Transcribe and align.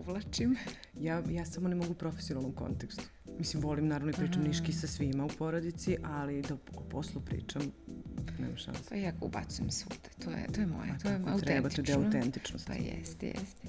uvlačim. 0.00 0.56
Ja, 1.00 1.22
ja 1.30 1.44
samo 1.44 1.68
ne 1.68 1.74
mogu 1.74 1.92
u 1.92 1.94
profesionalnom 1.94 2.52
kontekstu. 2.52 3.02
Mislim, 3.38 3.62
volim 3.62 3.86
naravno 3.88 4.10
i 4.10 4.14
pričam 4.14 4.42
niški 4.42 4.72
sa 4.72 4.86
svima 4.86 5.24
u 5.24 5.28
porodici, 5.28 5.96
ali 6.04 6.42
da 6.42 6.54
o 6.54 6.80
poslu 6.90 7.20
pričam, 7.20 7.62
nema 8.38 8.56
šanse. 8.56 8.80
Pa 8.88 8.94
ja 8.94 9.10
ga 9.10 9.16
ubacujem 9.20 9.70
svuda. 9.70 10.08
To 10.24 10.30
je, 10.30 10.46
to 10.54 10.60
je 10.60 10.66
moje, 10.66 10.92
to 11.02 11.08
je 11.08 11.24
Tako 11.24 11.38
treba, 11.38 11.68
to 11.68 11.80
je 11.80 11.84
deo 11.84 11.96
autentično. 12.04 12.58
Pa 12.66 12.72
jeste, 12.72 13.26
jeste. 13.26 13.68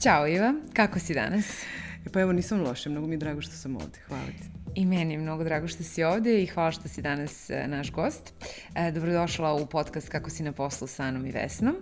Ćao 0.00 0.26
Iva, 0.26 0.54
kako 0.72 0.98
si 0.98 1.14
danas? 1.14 1.62
E, 2.06 2.10
pa 2.12 2.20
evo, 2.20 2.32
nisam 2.32 2.60
loše, 2.60 2.90
mnogo 2.90 3.06
mi 3.06 3.14
je 3.14 3.18
drago 3.18 3.40
što 3.40 3.52
sam 3.52 3.76
ovde. 3.76 3.98
Hvala 4.06 4.26
ti. 4.26 4.62
I 4.74 4.86
meni 4.86 5.14
je 5.14 5.18
mnogo 5.18 5.44
drago 5.44 5.68
što 5.68 5.82
si 5.82 6.04
ovde 6.04 6.42
i 6.42 6.46
hvala 6.46 6.70
što 6.70 6.88
si 6.88 7.02
danas 7.02 7.50
e, 7.50 7.68
naš 7.68 7.92
gost. 7.92 8.34
E, 8.74 8.92
Dobrodošla 8.92 9.54
u 9.54 9.66
podcast 9.66 10.08
Kako 10.08 10.30
si 10.30 10.42
na 10.42 10.52
poslu 10.52 10.86
sa 10.86 11.02
Anom 11.04 11.26
i 11.26 11.30
Vesnom. 11.30 11.74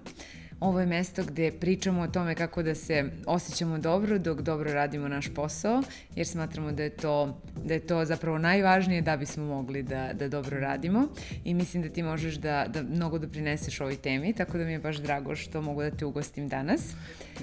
Ovo 0.60 0.80
je 0.80 0.86
mesto 0.86 1.24
gde 1.24 1.52
pričamo 1.52 2.02
o 2.02 2.06
tome 2.06 2.34
kako 2.34 2.62
da 2.62 2.74
se 2.74 3.10
osjećamo 3.26 3.78
dobro 3.78 4.18
dok 4.18 4.40
dobro 4.40 4.72
radimo 4.72 5.08
naš 5.08 5.34
posao, 5.34 5.82
jer 6.16 6.26
smatramo 6.26 6.72
da 6.72 6.82
je 6.82 6.90
to, 6.90 7.40
da 7.64 7.74
je 7.74 7.86
to 7.86 8.04
zapravo 8.04 8.38
najvažnije 8.38 9.02
da 9.02 9.16
bismo 9.16 9.44
mogli 9.44 9.82
da, 9.82 10.10
da 10.12 10.28
dobro 10.28 10.60
radimo 10.60 11.08
i 11.44 11.54
mislim 11.54 11.82
da 11.82 11.88
ti 11.88 12.02
možeš 12.02 12.34
da, 12.34 12.66
da 12.68 12.82
mnogo 12.82 13.18
doprineseš 13.18 13.80
ovoj 13.80 13.96
temi, 13.96 14.32
tako 14.32 14.58
da 14.58 14.64
mi 14.64 14.72
je 14.72 14.78
baš 14.78 14.96
drago 14.96 15.36
što 15.36 15.62
mogu 15.62 15.82
da 15.82 15.90
te 15.90 16.04
ugostim 16.04 16.48
danas. 16.48 16.94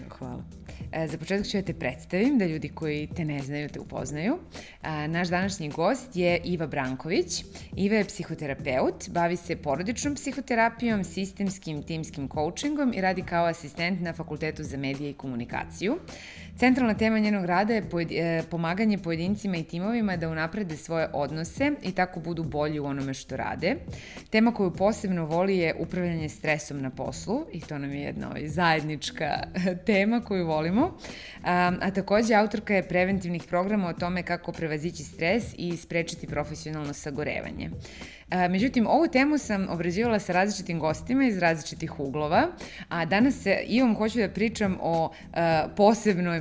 Hvala. 0.10 0.44
E, 0.92 1.08
Za 1.08 1.18
početak 1.18 1.48
ću 1.48 1.58
da 1.58 1.64
te 1.64 1.73
predstavim, 1.73 2.38
da 2.38 2.45
ljudi 2.45 2.70
koji 2.70 3.08
te 3.16 3.26
ne 3.26 3.40
znaju 3.40 3.70
te 3.70 3.80
upoznaju. 3.80 4.38
A, 4.82 5.08
Naš 5.08 5.28
današnji 5.28 5.70
gost 5.70 6.16
je 6.16 6.42
Iva 6.44 6.68
Branković. 6.68 7.44
Iva 7.76 7.95
je 7.95 8.06
psihoterapeut, 8.06 9.10
bavi 9.10 9.36
se 9.36 9.56
porodičnom 9.56 10.16
psihoterapijom, 10.16 11.04
sistemskim 11.04 11.84
timskim 11.84 12.30
coachingom 12.30 12.94
i 12.94 13.02
радикал 13.08 13.48
асистент 13.48 14.02
на 14.02 14.14
факултето 14.14 14.64
за 14.64 14.78
медия 14.78 15.10
и 15.10 15.14
комуникацио. 15.14 15.94
Centralna 16.58 16.94
tema 16.94 17.20
njenog 17.20 17.46
rada 17.46 17.74
je 17.74 17.84
e, 18.10 18.44
pomaganje 18.50 18.98
pojedincima 18.98 19.58
i 19.58 19.64
timovima 19.64 20.18
da 20.18 20.30
unaprede 20.30 20.78
svoje 20.78 21.08
odnose 21.14 21.72
i 21.84 21.92
tako 21.92 22.20
budu 22.20 22.44
bolji 22.44 22.80
u 22.80 22.86
onome 22.86 23.14
što 23.14 23.38
rade. 23.38 23.76
Tema 24.30 24.54
koju 24.54 24.74
posebno 24.74 25.26
voli 25.26 25.58
je 25.58 25.76
upravljanje 25.80 26.30
stresom 26.30 26.82
na 26.82 26.90
poslu 26.90 27.46
i 27.52 27.62
to 27.62 27.78
nam 27.78 27.92
je 27.92 28.02
jedna 28.02 28.30
ovaj, 28.30 28.48
zajednička 28.48 29.26
tema 29.86 30.22
koju 30.22 30.48
volimo. 30.48 30.98
A, 31.44 31.72
a 31.82 31.92
takođe 31.92 32.36
autorka 32.36 32.74
je 32.74 32.88
preventivnih 32.88 33.44
programa 33.44 33.88
o 33.88 33.94
tome 33.94 34.24
kako 34.24 34.52
prevazići 34.52 35.04
stres 35.04 35.44
i 35.58 35.78
sprečiti 35.78 36.28
profesionalno 36.28 36.94
sagorevanje. 36.94 37.70
A, 38.30 38.48
međutim, 38.48 38.88
ovu 38.88 39.08
temu 39.08 39.38
sam 39.38 39.68
obrađivala 39.70 40.20
sa 40.20 40.34
različitim 40.34 40.80
gostima 40.80 41.24
iz 41.26 41.38
različitih 41.38 42.00
uglova, 42.00 42.48
a 42.90 43.06
danas 43.06 43.36
se 43.36 43.64
Ivom 43.68 43.96
hoću 43.96 44.20
da 44.20 44.30
pričam 44.30 44.78
o 44.82 45.12
a, 45.34 45.68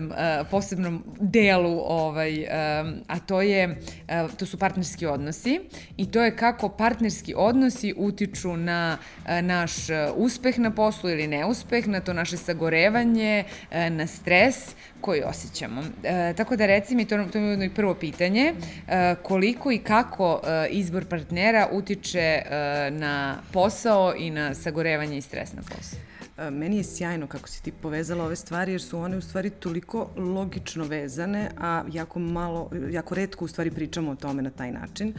posebnom, 0.09 0.13
a, 0.17 0.45
posebnom 0.51 1.05
delu, 1.21 1.83
ovaj, 1.87 2.47
a, 3.09 3.19
to, 3.27 3.43
je, 3.43 3.79
a, 4.09 4.29
to 4.29 4.47
su 4.47 4.59
partnerski 4.59 5.07
odnosi 5.07 5.61
i 5.97 6.11
to 6.11 6.23
je 6.23 6.37
kako 6.37 6.69
partnerski 6.69 7.35
odnosi 7.37 7.95
utiču 7.97 8.57
na 8.57 8.99
a, 9.27 9.41
naš 9.41 9.73
uspeh 10.17 10.59
na 10.59 10.71
poslu 10.71 11.11
ili 11.11 11.27
neuspeh, 11.27 11.89
na 11.89 12.01
to 12.01 12.13
naše 12.13 12.37
sagorevanje, 12.37 13.45
na 13.91 14.07
stres 14.07 14.75
koji 15.01 15.23
osjećamo. 15.23 15.83
Tako 16.37 16.57
da 16.57 16.67
reci 16.67 16.95
mi, 16.95 17.05
to, 17.05 17.15
je 17.15 17.27
ujedno 17.35 17.65
i 17.65 17.75
prvo 17.75 17.95
pitanje, 17.95 18.55
koliko 19.23 19.73
i 19.73 19.79
kako 19.79 20.41
izbor 20.71 21.05
partnera 21.05 21.69
utiče 21.73 22.43
na 22.91 23.39
posao 23.53 24.15
i 24.19 24.31
na 24.31 24.55
sagorevanje 24.55 25.17
i 25.17 25.21
stres 25.21 25.53
na 25.53 25.63
posao? 25.63 26.16
Meni 26.39 26.77
je 26.77 26.85
sjajno 26.85 27.27
kako 27.27 27.49
si 27.49 27.63
ti 27.63 27.73
povezala 27.73 28.25
ove 28.25 28.37
stvari, 28.37 28.73
jer 28.73 28.83
su 28.83 28.99
one 28.99 29.17
u 29.17 29.21
stvari 29.21 29.51
toliko 29.51 30.11
logično 30.17 30.85
vezane, 30.85 31.51
a 31.59 31.85
jako 31.93 32.19
malo, 32.19 32.71
jako 32.91 33.15
redko 33.15 33.45
u 33.45 33.49
stvari 33.49 33.71
pričamo 33.71 34.11
o 34.11 34.17
tome 34.17 34.43
na 34.43 34.51
taj 34.51 34.73
način. 34.73 35.15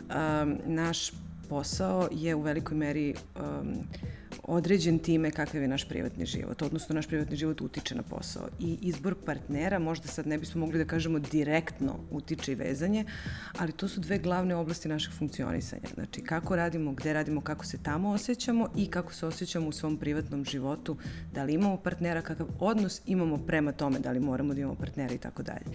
Um, 0.00 0.58
naš 0.66 1.12
posao 1.48 2.08
je 2.12 2.34
u 2.34 2.40
velikoj 2.40 2.76
meri 2.76 3.14
um, 3.36 3.74
određen 4.42 4.98
time 4.98 5.30
kakav 5.30 5.62
je 5.62 5.68
naš 5.68 5.88
privatni 5.88 6.26
život, 6.26 6.62
odnosno 6.62 6.94
naš 6.94 7.06
privatni 7.06 7.36
život 7.36 7.60
utiče 7.60 7.94
na 7.94 8.02
posao. 8.02 8.48
I 8.58 8.78
izbor 8.80 9.14
partnera, 9.26 9.78
možda 9.78 10.08
sad 10.08 10.26
ne 10.26 10.38
bismo 10.38 10.60
mogli 10.60 10.78
da 10.78 10.84
kažemo 10.84 11.18
direktno 11.18 11.98
utiče 12.10 12.52
i 12.52 12.54
vezanje, 12.54 13.04
ali 13.58 13.72
to 13.72 13.88
su 13.88 14.00
dve 14.00 14.18
glavne 14.18 14.54
oblasti 14.54 14.88
našeg 14.88 15.12
funkcionisanja. 15.18 15.88
Znači, 15.94 16.20
kako 16.20 16.56
radimo, 16.56 16.92
gde 16.92 17.12
radimo, 17.12 17.40
kako 17.40 17.66
se 17.66 17.78
tamo 17.82 18.10
osjećamo 18.10 18.68
i 18.76 18.86
kako 18.86 19.14
se 19.14 19.26
osjećamo 19.26 19.68
u 19.68 19.72
svom 19.72 19.96
privatnom 19.96 20.44
životu, 20.44 20.96
da 21.34 21.44
li 21.44 21.54
imamo 21.54 21.76
partnera, 21.76 22.22
kakav 22.22 22.46
odnos 22.60 23.00
imamo 23.06 23.38
prema 23.38 23.72
tome, 23.72 23.98
da 23.98 24.10
li 24.10 24.20
moramo 24.20 24.54
da 24.54 24.60
imamo 24.60 24.74
partnera 24.74 25.14
i 25.14 25.18
tako 25.18 25.42
dalje. 25.42 25.66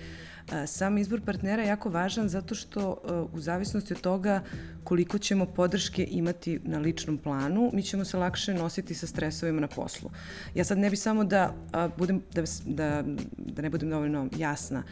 Sam 0.67 0.97
izbor 0.97 1.21
partnera 1.21 1.63
je 1.63 1.67
jako 1.67 1.89
važan 1.89 2.29
zato 2.29 2.55
što 2.55 2.81
e, 2.81 3.11
u 3.37 3.39
zavisnosti 3.39 3.93
od 3.93 4.01
toga 4.01 4.43
koliko 4.83 5.17
ćemo 5.17 5.45
podrške 5.45 6.07
imati 6.11 6.59
na 6.63 6.79
ličnom 6.79 7.17
planu, 7.17 7.69
mi 7.73 7.83
ćemo 7.83 8.05
se 8.05 8.17
lakše 8.17 8.53
nositi 8.53 8.93
sa 8.93 9.07
stresovima 9.07 9.61
na 9.61 9.67
poslu. 9.67 10.09
Ja 10.55 10.63
sad 10.63 10.77
ne 10.77 10.89
bi 10.89 10.95
samo 10.95 11.23
da 11.23 11.53
budem 11.97 12.21
da, 12.33 12.41
da, 12.65 13.03
da 13.37 13.61
ne 13.61 13.69
budem 13.69 13.89
dovoljno 13.89 14.27
jasna. 14.37 14.83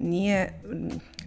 Nije 0.00 0.60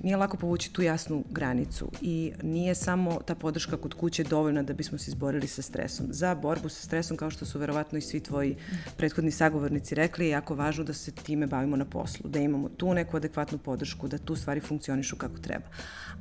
nije 0.04 0.18
lako 0.18 0.38
povući 0.38 0.74
tu 0.74 0.82
jasnu 0.82 1.24
granicu 1.30 1.92
i 2.02 2.34
nije 2.44 2.76
samo 2.76 3.20
ta 3.26 3.36
podrška 3.36 3.78
kod 3.78 3.94
kuće 3.94 4.24
dovoljna 4.24 4.64
da 4.64 4.74
bismo 4.74 4.98
se 4.98 5.12
izborili 5.12 5.48
sa 5.48 5.62
stresom. 5.62 6.06
Za 6.10 6.36
borbu 6.36 6.70
sa 6.70 6.82
stresom, 6.82 7.18
kao 7.18 7.30
što 7.30 7.46
su 7.46 7.60
verovatno 7.60 7.98
i 7.98 8.02
svi 8.02 8.20
tvoji 8.20 8.56
prethodni 8.98 9.32
sagovornici 9.32 9.96
rekli, 9.96 10.26
je 10.26 10.32
jako 10.32 10.56
važno 10.56 10.84
da 10.84 10.94
se 10.94 11.12
time 11.12 11.48
bavimo 11.48 11.76
na 11.76 11.86
poslu, 11.86 12.30
da 12.30 12.40
imamo 12.40 12.70
tu 12.70 12.94
neku 12.94 13.18
adekvatnu 13.18 13.37
podršku, 13.46 14.08
da 14.08 14.18
tu 14.18 14.36
stvari 14.36 14.60
funkcionišu 14.60 15.16
kako 15.16 15.38
treba. 15.38 15.66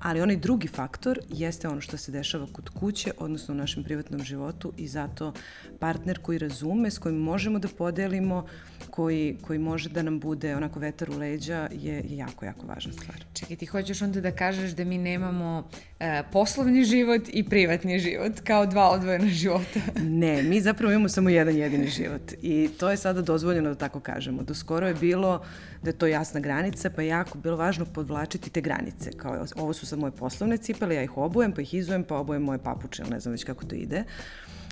Ali 0.00 0.20
onaj 0.20 0.36
drugi 0.36 0.68
faktor 0.68 1.20
jeste 1.28 1.68
ono 1.68 1.80
što 1.80 1.96
se 1.96 2.12
dešava 2.12 2.46
kod 2.52 2.68
kuće, 2.68 3.10
odnosno 3.18 3.54
u 3.54 3.56
našem 3.56 3.84
privatnom 3.84 4.22
životu 4.22 4.72
i 4.76 4.88
zato 4.88 5.32
partner 5.78 6.18
koji 6.18 6.38
razume, 6.38 6.90
s 6.90 6.98
kojim 6.98 7.18
možemo 7.18 7.58
da 7.58 7.68
podelimo, 7.68 8.46
koji, 8.90 9.36
koji 9.42 9.58
može 9.58 9.88
da 9.88 10.02
nam 10.02 10.20
bude 10.20 10.56
onako 10.56 10.80
vetar 10.80 11.10
u 11.10 11.18
leđa 11.18 11.68
je, 11.72 11.94
je 11.94 12.16
jako, 12.16 12.44
jako 12.44 12.66
važna 12.66 12.92
stvar. 12.92 13.24
Čekaj, 13.32 13.56
ti 13.56 13.66
hoćeš 13.66 14.02
onda 14.02 14.20
da 14.20 14.30
kažeš 14.30 14.70
da 14.70 14.84
mi 14.84 14.98
nemamo 14.98 15.68
e, 16.00 16.22
poslovni 16.32 16.84
život 16.84 17.22
i 17.32 17.44
privatni 17.48 17.98
život 17.98 18.40
kao 18.44 18.66
dva 18.66 18.90
odvojena 18.90 19.28
života. 19.28 19.80
Ne, 20.02 20.42
mi 20.42 20.60
zapravo 20.60 20.92
imamo 20.92 21.08
samo 21.08 21.28
jedan 21.28 21.56
jedini 21.56 21.88
život 21.88 22.32
i 22.42 22.70
to 22.78 22.90
je 22.90 22.96
sada 22.96 23.22
dozvoljeno 23.22 23.68
da 23.68 23.74
tako 23.74 24.00
kažemo. 24.00 24.42
Do 24.42 24.54
skoro 24.54 24.88
je 24.88 24.94
bilo 24.94 25.44
da 25.82 25.90
je 25.90 25.98
to 25.98 26.06
jasna 26.06 26.40
granica, 26.40 26.90
pa 26.90 27.02
je 27.06 27.10
jako 27.10 27.38
bilo 27.38 27.56
važno 27.56 27.84
podvlačiti 27.84 28.50
te 28.50 28.60
granice. 28.60 29.10
Kao, 29.16 29.44
ovo 29.56 29.72
su 29.72 29.86
sad 29.86 29.98
moje 29.98 30.10
poslovne 30.10 30.56
cipele, 30.56 30.94
ja 30.94 31.02
ih 31.02 31.16
obujem, 31.16 31.52
pa 31.52 31.60
ih 31.60 31.74
izujem, 31.74 32.04
pa 32.04 32.16
obujem 32.16 32.42
moje 32.42 32.58
papuče, 32.58 33.04
ne 33.04 33.20
znam 33.20 33.32
već 33.32 33.44
kako 33.44 33.64
to 33.64 33.74
ide. 33.74 34.04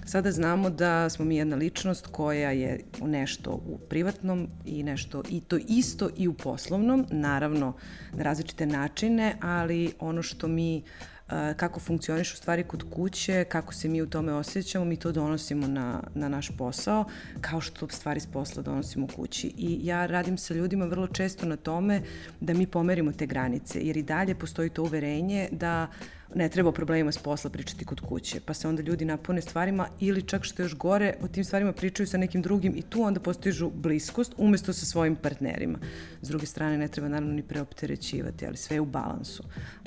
Sada 0.06 0.32
znamo 0.32 0.70
da 0.70 1.10
smo 1.10 1.24
mi 1.24 1.36
jedna 1.36 1.56
ličnost 1.56 2.06
koja 2.06 2.50
je 2.50 2.80
nešto 3.02 3.50
u 3.50 3.78
privatnom 3.78 4.48
i 4.64 4.82
nešto 4.82 5.22
i 5.28 5.40
to 5.40 5.58
isto 5.68 6.10
i 6.16 6.28
u 6.28 6.34
poslovnom, 6.34 7.06
naravno 7.10 7.72
na 8.12 8.22
različite 8.22 8.66
načine, 8.66 9.36
ali 9.40 9.92
ono 10.00 10.22
što 10.22 10.48
mi 10.48 10.82
uh, 10.82 11.13
kako 11.56 11.80
funkcionišu 11.80 12.36
stvari 12.36 12.62
kod 12.62 12.84
kuće, 12.90 13.44
kako 13.44 13.74
se 13.74 13.88
mi 13.88 14.02
u 14.02 14.06
tome 14.06 14.32
osjećamo, 14.32 14.84
mi 14.84 14.96
to 14.96 15.12
donosimo 15.12 15.66
na, 15.66 16.02
na 16.14 16.28
naš 16.28 16.50
posao, 16.58 17.04
kao 17.40 17.60
što 17.60 17.88
stvari 17.88 18.20
s 18.20 18.26
posla 18.26 18.62
donosimo 18.62 19.06
kući. 19.16 19.52
I 19.56 19.78
ja 19.82 20.06
radim 20.06 20.38
sa 20.38 20.54
ljudima 20.54 20.84
vrlo 20.84 21.06
često 21.06 21.46
na 21.46 21.56
tome 21.56 22.02
da 22.40 22.54
mi 22.54 22.66
pomerimo 22.66 23.12
te 23.12 23.26
granice, 23.26 23.80
jer 23.80 23.96
i 23.96 24.02
dalje 24.02 24.34
postoji 24.34 24.70
to 24.70 24.82
uverenje 24.82 25.48
da 25.52 25.86
ne 26.34 26.48
treba 26.48 26.68
o 26.68 26.72
problemima 26.72 27.12
s 27.12 27.18
posla 27.18 27.50
pričati 27.50 27.84
kod 27.84 28.00
kuće, 28.00 28.40
pa 28.40 28.54
se 28.54 28.68
onda 28.68 28.82
ljudi 28.82 29.04
napune 29.04 29.40
stvarima 29.40 29.88
ili 30.00 30.22
čak 30.22 30.44
što 30.44 30.62
još 30.62 30.76
gore, 30.76 31.14
o 31.22 31.28
tim 31.28 31.44
stvarima 31.44 31.72
pričaju 31.72 32.06
sa 32.06 32.18
nekim 32.18 32.42
drugim 32.42 32.74
i 32.76 32.82
tu 32.82 33.02
onda 33.02 33.20
postižu 33.20 33.70
bliskost 33.70 34.34
umesto 34.36 34.72
sa 34.72 34.86
svojim 34.86 35.16
partnerima. 35.16 35.78
S 36.22 36.28
druge 36.28 36.46
strane, 36.46 36.78
ne 36.78 36.88
treba 36.88 37.08
naravno 37.08 37.34
ni 37.34 37.42
preopterećivati, 37.42 38.46
ali 38.46 38.56
sve 38.56 38.76
je 38.76 38.80
u 38.80 38.86
balansu. 38.86 39.42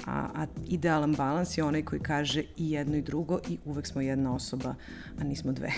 A, 0.05 0.27
a 0.35 0.45
idealan 0.67 1.15
balans 1.15 1.57
je 1.57 1.63
onaj 1.63 1.83
koji 1.83 2.01
kaže 2.01 2.44
i 2.57 2.71
jedno 2.71 2.97
i 2.97 3.01
drugo 3.01 3.39
i 3.49 3.57
uvek 3.65 3.88
smo 3.88 4.01
jedna 4.01 4.35
osoba, 4.35 4.75
a 5.19 5.23
nismo 5.23 5.51
dve. 5.51 5.71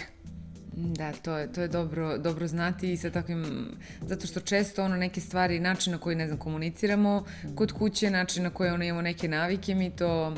Da, 0.73 1.11
to 1.13 1.37
je, 1.37 1.53
to 1.53 1.61
je 1.61 1.67
dobro, 1.67 2.17
dobro 2.17 2.47
znati 2.47 2.93
i 2.93 2.97
sa 2.97 3.09
takvim, 3.09 3.71
zato 4.01 4.27
što 4.27 4.39
često 4.39 4.83
ono 4.83 4.95
neke 4.95 5.21
stvari, 5.21 5.59
način 5.59 5.93
na 5.93 5.99
koji, 5.99 6.15
ne 6.15 6.27
znam, 6.27 6.39
komuniciramo 6.39 7.25
kod 7.55 7.71
kuće, 7.71 8.09
način 8.11 8.43
na 8.43 8.49
koji 8.49 8.69
ono 8.69 8.83
imamo 8.83 9.01
neke 9.01 9.27
navike, 9.27 9.75
mi 9.75 9.89
to 9.89 10.35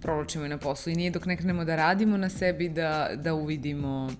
provlačimo 0.00 0.44
i 0.44 0.48
na 0.48 0.58
poslu 0.58 0.92
i 0.92 0.96
nije 0.96 1.10
dok 1.10 1.26
ne 1.26 1.36
krenemo 1.36 1.64
da 1.64 1.76
radimo 1.76 2.16
na 2.16 2.28
sebi 2.28 2.68
da, 2.68 3.10
da 3.14 3.34
uvidimo 3.34 4.12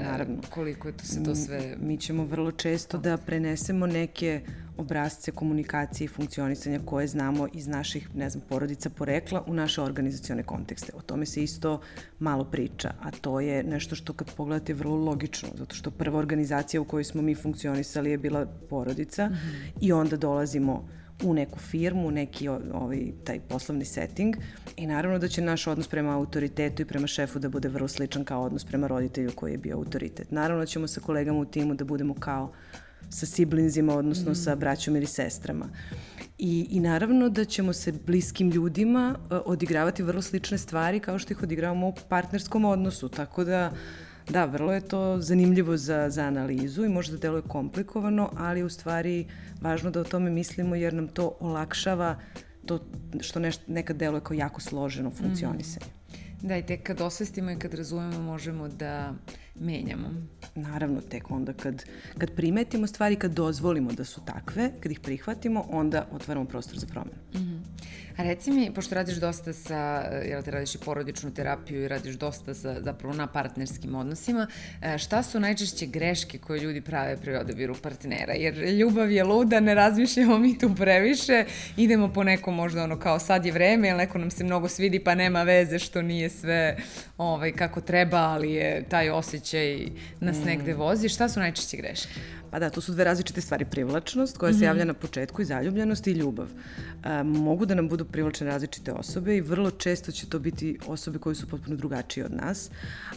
naravno. 0.00 0.36
Koliko 0.50 0.88
je 0.88 0.96
to 0.96 1.04
se 1.04 1.22
to 1.22 1.34
sve... 1.34 1.76
Mi 1.80 1.96
ćemo 1.96 2.24
vrlo 2.24 2.52
često 2.52 2.98
da 2.98 3.16
prenesemo 3.16 3.86
neke 3.86 4.40
obrazce 4.76 5.32
komunikacije 5.32 6.04
i 6.04 6.08
funkcionisanja 6.08 6.80
koje 6.84 7.06
znamo 7.06 7.48
iz 7.52 7.66
naših, 7.66 8.14
ne 8.14 8.30
znam, 8.30 8.44
porodica 8.48 8.90
porekla 8.90 9.44
u 9.46 9.54
naše 9.54 9.82
organizacione 9.82 10.42
kontekste. 10.42 10.92
O 10.96 11.02
tome 11.02 11.26
se 11.26 11.42
isto 11.42 11.80
malo 12.18 12.44
priča, 12.44 12.94
a 13.02 13.10
to 13.10 13.40
je 13.40 13.62
nešto 13.62 13.94
što 13.94 14.12
kad 14.12 14.34
pogledate 14.34 14.72
je 14.72 14.76
vrlo 14.76 14.96
logično, 14.96 15.48
zato 15.58 15.74
što 15.74 15.90
prva 15.90 16.18
organizacija 16.18 16.80
u 16.80 16.84
kojoj 16.84 17.04
smo 17.04 17.22
mi 17.22 17.34
funkcionisali 17.34 18.10
je 18.10 18.18
bila 18.18 18.46
porodica 18.46 19.26
mm 19.26 19.32
-hmm. 19.32 19.70
i 19.80 19.92
onda 19.92 20.16
dolazimo 20.16 20.88
u 21.22 21.34
neku 21.34 21.58
firmu, 21.58 22.10
neki 22.10 22.48
ovaj, 22.48 23.12
taj 23.24 23.40
poslovni 23.40 23.84
setting 23.84 24.36
i 24.76 24.86
naravno 24.86 25.18
da 25.18 25.28
će 25.28 25.42
naš 25.42 25.66
odnos 25.66 25.88
prema 25.88 26.16
autoritetu 26.16 26.82
i 26.82 26.84
prema 26.84 27.06
šefu 27.06 27.38
da 27.38 27.48
bude 27.48 27.68
vrlo 27.68 27.88
sličan 27.88 28.24
kao 28.24 28.42
odnos 28.42 28.64
prema 28.64 28.86
roditelju 28.86 29.32
koji 29.34 29.52
je 29.52 29.58
bio 29.58 29.76
autoritet. 29.76 30.30
Naravno 30.30 30.62
da 30.62 30.66
ćemo 30.66 30.86
sa 30.86 31.00
kolegama 31.00 31.38
u 31.38 31.44
timu 31.44 31.74
da 31.74 31.84
budemo 31.84 32.14
kao 32.14 32.52
sa 33.10 33.26
siblinsima, 33.26 33.94
odnosno 33.94 34.32
mm. 34.32 34.34
sa 34.34 34.54
braćom 34.54 34.96
ili 34.96 35.06
sestrama. 35.06 35.68
I, 36.38 36.66
I 36.70 36.80
naravno 36.80 37.28
da 37.28 37.44
ćemo 37.44 37.72
se 37.72 37.92
bliskim 38.06 38.50
ljudima 38.50 39.16
uh, 39.18 39.38
odigravati 39.44 40.02
vrlo 40.02 40.22
slične 40.22 40.58
stvari 40.58 41.00
kao 41.00 41.18
što 41.18 41.32
ih 41.32 41.42
odigravamo 41.42 41.88
u 41.88 41.94
partnerskom 42.08 42.64
odnosu, 42.64 43.08
tako 43.08 43.44
da 43.44 43.72
Da, 44.30 44.44
vrlo 44.44 44.72
je 44.72 44.80
to 44.80 45.20
zanimljivo 45.20 45.76
za, 45.76 46.10
za 46.10 46.22
analizu 46.22 46.84
i 46.84 46.88
možda 46.88 47.16
deluje 47.16 47.42
komplikovano, 47.42 48.30
ali 48.36 48.62
u 48.62 48.68
stvari 48.68 49.26
važno 49.60 49.90
da 49.90 50.00
o 50.00 50.04
tome 50.04 50.30
mislimo 50.30 50.74
jer 50.74 50.94
nam 50.94 51.08
to 51.08 51.36
olakšava 51.40 52.16
to 52.66 52.80
što 53.20 53.40
neš, 53.40 53.56
nekad 53.66 53.96
deluje 53.96 54.20
kao 54.20 54.34
jako 54.34 54.60
složeno 54.60 55.10
funkcionisanje. 55.10 55.86
Mm. 55.86 56.48
Da, 56.48 56.56
i 56.56 56.66
tek 56.66 56.82
kad 56.82 57.00
osvestimo 57.00 57.50
i 57.50 57.58
kad 57.58 57.74
razumemo 57.74 58.22
možemo 58.22 58.68
da 58.68 59.14
menjamo. 59.54 60.08
Naravno, 60.54 61.00
tek 61.00 61.30
onda 61.30 61.52
kad, 61.52 61.84
kad 62.18 62.34
primetimo 62.34 62.86
stvari, 62.86 63.16
kad 63.16 63.32
dozvolimo 63.32 63.92
da 63.92 64.04
su 64.04 64.20
takve, 64.24 64.70
kad 64.80 64.92
ih 64.92 65.00
prihvatimo, 65.00 65.66
onda 65.70 66.06
otvaramo 66.12 66.46
prostor 66.46 66.78
za 66.78 66.86
promenu. 66.86 67.18
Mm 67.34 67.38
-hmm. 67.38 67.60
A 68.16 68.22
reci 68.22 68.50
mi, 68.50 68.70
pošto 68.74 68.94
radiš 68.94 69.16
dosta 69.16 69.52
sa, 69.52 70.04
jel 70.24 70.42
te 70.42 70.50
radiš 70.50 70.74
i 70.74 70.78
porodičnu 70.78 71.34
terapiju 71.34 71.82
i 71.82 71.88
radiš 71.88 72.14
dosta 72.14 72.54
sa, 72.54 72.82
zapravo 72.82 73.14
na 73.14 73.26
partnerskim 73.26 73.94
odnosima, 73.94 74.46
e, 74.82 74.98
šta 74.98 75.22
su 75.22 75.40
najčešće 75.40 75.86
greške 75.86 76.38
koje 76.38 76.60
ljudi 76.60 76.80
prave 76.80 77.16
pri 77.16 77.36
odabiru 77.36 77.74
partnera? 77.82 78.32
Jer 78.32 78.54
ljubav 78.54 79.10
je 79.10 79.24
luda, 79.24 79.60
ne 79.60 79.74
razmišljamo 79.74 80.38
mi 80.38 80.58
tu 80.58 80.74
previše, 80.74 81.44
idemo 81.76 82.12
po 82.12 82.24
neko 82.24 82.50
možda 82.50 82.84
ono 82.84 82.98
kao 82.98 83.18
sad 83.18 83.46
je 83.46 83.52
vreme, 83.52 83.88
ili 83.88 83.98
neko 83.98 84.18
nam 84.18 84.30
se 84.30 84.44
mnogo 84.44 84.68
svidi 84.68 84.98
pa 84.98 85.14
nema 85.14 85.42
veze 85.42 85.78
što 85.78 86.02
nije 86.02 86.30
sve 86.30 86.76
ovaj, 87.18 87.52
kako 87.52 87.80
treba, 87.80 88.18
ali 88.18 88.52
je 88.52 88.84
taj 88.88 89.10
osjećaj 89.10 89.39
nas 90.20 90.36
mm. 90.36 90.44
negde 90.44 90.74
vozi. 90.74 91.08
Šta 91.08 91.28
su 91.28 91.40
najčešće 91.40 91.76
greške? 91.76 92.14
Pa 92.50 92.58
da, 92.58 92.70
to 92.70 92.80
su 92.80 92.92
dve 92.92 93.04
različite 93.04 93.40
stvari. 93.40 93.64
Privlačnost 93.64 94.38
koja 94.38 94.52
se 94.52 94.56
mhm. 94.56 94.64
javlja 94.64 94.84
na 94.84 94.94
početku 94.94 95.42
i 95.42 95.44
zaljubljenost 95.44 96.06
i 96.06 96.12
ljubav. 96.12 96.46
E, 97.04 97.22
mogu 97.22 97.66
da 97.66 97.74
nam 97.74 97.88
budu 97.88 98.04
privlačne 98.04 98.46
različite 98.46 98.92
osobe 98.92 99.36
i 99.36 99.40
vrlo 99.40 99.70
često 99.70 100.12
će 100.12 100.26
to 100.26 100.38
biti 100.38 100.78
osobe 100.86 101.18
koje 101.18 101.34
su 101.34 101.48
potpuno 101.48 101.76
drugačije 101.76 102.26
od 102.26 102.32
nas, 102.32 102.70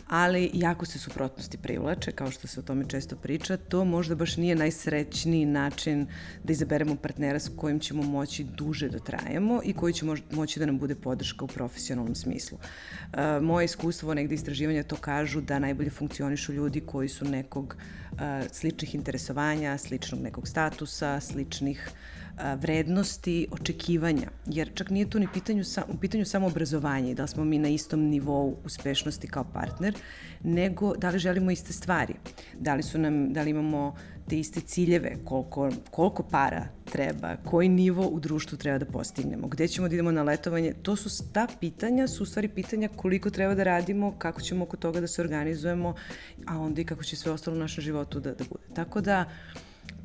ali 0.08 0.52
jako 0.54 0.86
se 0.86 1.00
suprotnosti 1.00 1.58
privlače, 1.58 2.12
kao 2.12 2.32
što 2.32 2.48
se 2.48 2.60
o 2.60 2.64
tome 2.64 2.86
često 2.88 3.16
priča. 3.16 3.58
To 3.58 3.86
možda 3.86 4.16
baš 4.16 4.38
nije 4.38 4.56
najsrećniji 4.56 5.46
način 5.46 6.08
da 6.44 6.54
izaberemo 6.54 6.96
partnera 6.96 7.40
s 7.40 7.50
kojim 7.56 7.80
ćemo 7.80 8.04
moći 8.04 8.44
duže 8.44 8.90
da 8.90 9.00
trajemo 9.00 9.62
i 9.64 9.74
koji 9.74 9.94
će 9.94 10.06
moći 10.32 10.60
da 10.60 10.66
nam 10.66 10.80
bude 10.80 10.96
podrška 10.96 11.46
u 11.46 11.48
profesionalnom 11.48 12.16
smislu. 12.16 12.58
E, 13.14 13.40
moje 13.42 13.66
iskustvo, 13.66 14.14
negde 14.14 14.36
istraživanja 14.36 14.84
to 14.84 14.96
kažu 14.96 15.42
da 15.42 15.60
najbolje 15.60 15.90
funkcionišu 15.90 16.54
ljudi 16.54 16.82
koji 16.82 17.10
su 17.10 17.26
nekog 17.26 17.76
e, 18.20 18.44
sličnih 18.52 18.96
interesovanja, 19.24 19.78
sličnog 19.78 20.22
nekog 20.22 20.48
statusa, 20.48 21.20
sličnih 21.20 21.90
vrednosti, 22.60 23.48
očekivanja, 23.52 24.28
jer 24.46 24.72
čak 24.74 24.90
nije 24.90 25.10
tu 25.10 25.20
ni 25.20 25.28
pitanju, 25.34 25.64
u 25.88 25.98
pitanju 25.98 26.26
samo 26.26 26.48
obrazovanje, 26.48 27.16
da 27.16 27.24
li 27.24 27.30
smo 27.30 27.44
mi 27.44 27.60
na 27.60 27.70
istom 27.70 28.00
nivou 28.00 28.58
uspešnosti 28.66 29.28
kao 29.28 29.44
partner, 29.44 29.94
nego 30.44 30.96
da 30.96 31.10
li 31.10 31.20
želimo 31.20 31.52
iste 31.52 31.74
stvari, 31.74 32.14
da 32.60 32.76
li, 32.76 32.84
su 32.84 32.98
nam, 32.98 33.34
da 33.34 33.42
li 33.42 33.50
imamo 33.50 33.96
te 34.30 34.40
iste 34.40 34.62
ciljeve, 34.62 35.16
koliko, 35.26 35.72
koliko 35.92 36.24
para 36.24 36.68
treba, 36.92 37.36
koji 37.46 37.70
nivo 37.70 38.08
u 38.08 38.20
društvu 38.20 38.58
treba 38.58 38.78
da 38.78 38.86
postignemo, 38.86 39.48
gde 39.48 39.68
ćemo 39.68 39.88
da 39.88 39.96
idemo 39.96 40.12
na 40.12 40.24
letovanje, 40.24 40.74
to 40.82 40.96
su 40.96 41.24
ta 41.34 41.48
pitanja, 41.60 42.08
su 42.08 42.24
u 42.24 42.26
stvari 42.26 42.48
pitanja 42.48 42.90
koliko 42.96 43.30
treba 43.30 43.56
da 43.56 43.64
radimo, 43.64 44.16
kako 44.18 44.42
ćemo 44.42 44.64
oko 44.64 44.78
toga 44.78 45.02
da 45.02 45.08
se 45.08 45.22
organizujemo, 45.22 45.96
a 46.46 46.60
onda 46.60 46.82
i 46.82 46.86
kako 46.86 47.04
će 47.04 47.16
sve 47.16 47.32
ostalo 47.32 47.58
u 47.58 47.60
našem 47.60 47.82
životu 47.82 48.20
da, 48.20 48.34
da 48.34 48.44
bude. 48.44 48.64
Tako 48.74 49.02
da, 49.02 49.26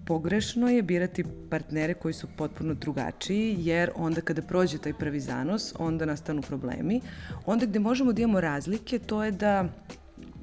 pogrešno 0.09 0.69
je 0.69 0.83
birati 0.83 1.25
partnere 1.51 1.95
koji 1.95 2.15
su 2.15 2.27
potpuno 2.37 2.75
drugačiji, 2.75 3.57
jer 3.59 3.91
onda 3.97 4.21
kada 4.21 4.43
prođe 4.43 4.79
taj 4.79 4.93
prvi 4.93 5.21
zanos, 5.21 5.75
onda 5.79 6.07
nastanu 6.07 6.43
problemi. 6.43 7.01
Onda 7.47 7.67
gde 7.67 7.79
možemo 7.79 8.13
da 8.13 8.23
imamo 8.23 8.41
razlike, 8.41 8.99
to 8.99 9.25
je 9.25 9.31
da 9.31 9.69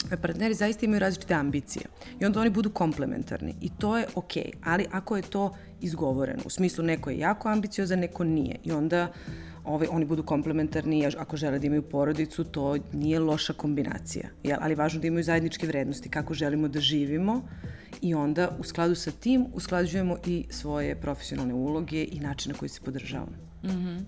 partneri 0.10 0.54
zaista 0.54 0.86
imaju 0.86 1.00
različite 1.00 1.34
ambicije 1.34 1.86
i 2.20 2.26
onda 2.26 2.40
oni 2.40 2.50
budu 2.50 2.70
komplementarni 2.70 3.56
i 3.62 3.70
to 3.80 3.98
je 3.98 4.06
okay. 4.16 4.52
ali 4.64 4.86
ako 4.92 5.16
je 5.16 5.22
to 5.22 5.56
izgovoreno, 5.82 6.42
u 6.46 6.50
smislu 6.50 6.84
neko 6.84 7.10
je 7.10 7.20
jako 7.20 7.50
ambiciozan, 7.50 8.00
neko 8.00 8.24
nije 8.24 8.56
i 8.64 8.72
onda 8.72 9.12
ovaj, 9.64 9.88
oni 9.92 10.06
budu 10.06 10.24
komplementarni, 10.24 11.08
ako 11.18 11.38
žele 11.38 11.60
da 11.60 11.68
imaju 11.68 11.82
porodicu, 11.82 12.44
to 12.44 12.78
nije 12.94 13.20
loša 13.20 13.54
kombinacija, 13.54 14.30
jel? 14.44 14.58
ali 14.62 14.76
važno 14.76 15.02
da 15.02 15.08
imaju 15.08 15.24
zajedničke 15.24 15.68
vrednosti, 15.68 16.10
kako 16.10 16.34
želimo 16.34 16.68
da 16.68 16.80
živimo 16.80 17.42
i 18.02 18.14
onda 18.14 18.50
u 18.60 18.64
skladu 18.64 18.96
sa 18.96 19.12
tim 19.12 19.46
usklađujemo 19.54 20.18
i 20.26 20.46
svoje 20.50 20.96
profesionalne 21.02 21.54
uloge 21.54 22.08
i 22.12 22.20
način 22.20 22.52
na 22.52 22.58
koji 22.58 22.70
se 22.70 22.82
podržavamo. 22.82 23.45
Mm 23.64 23.70
-hmm. 23.70 24.04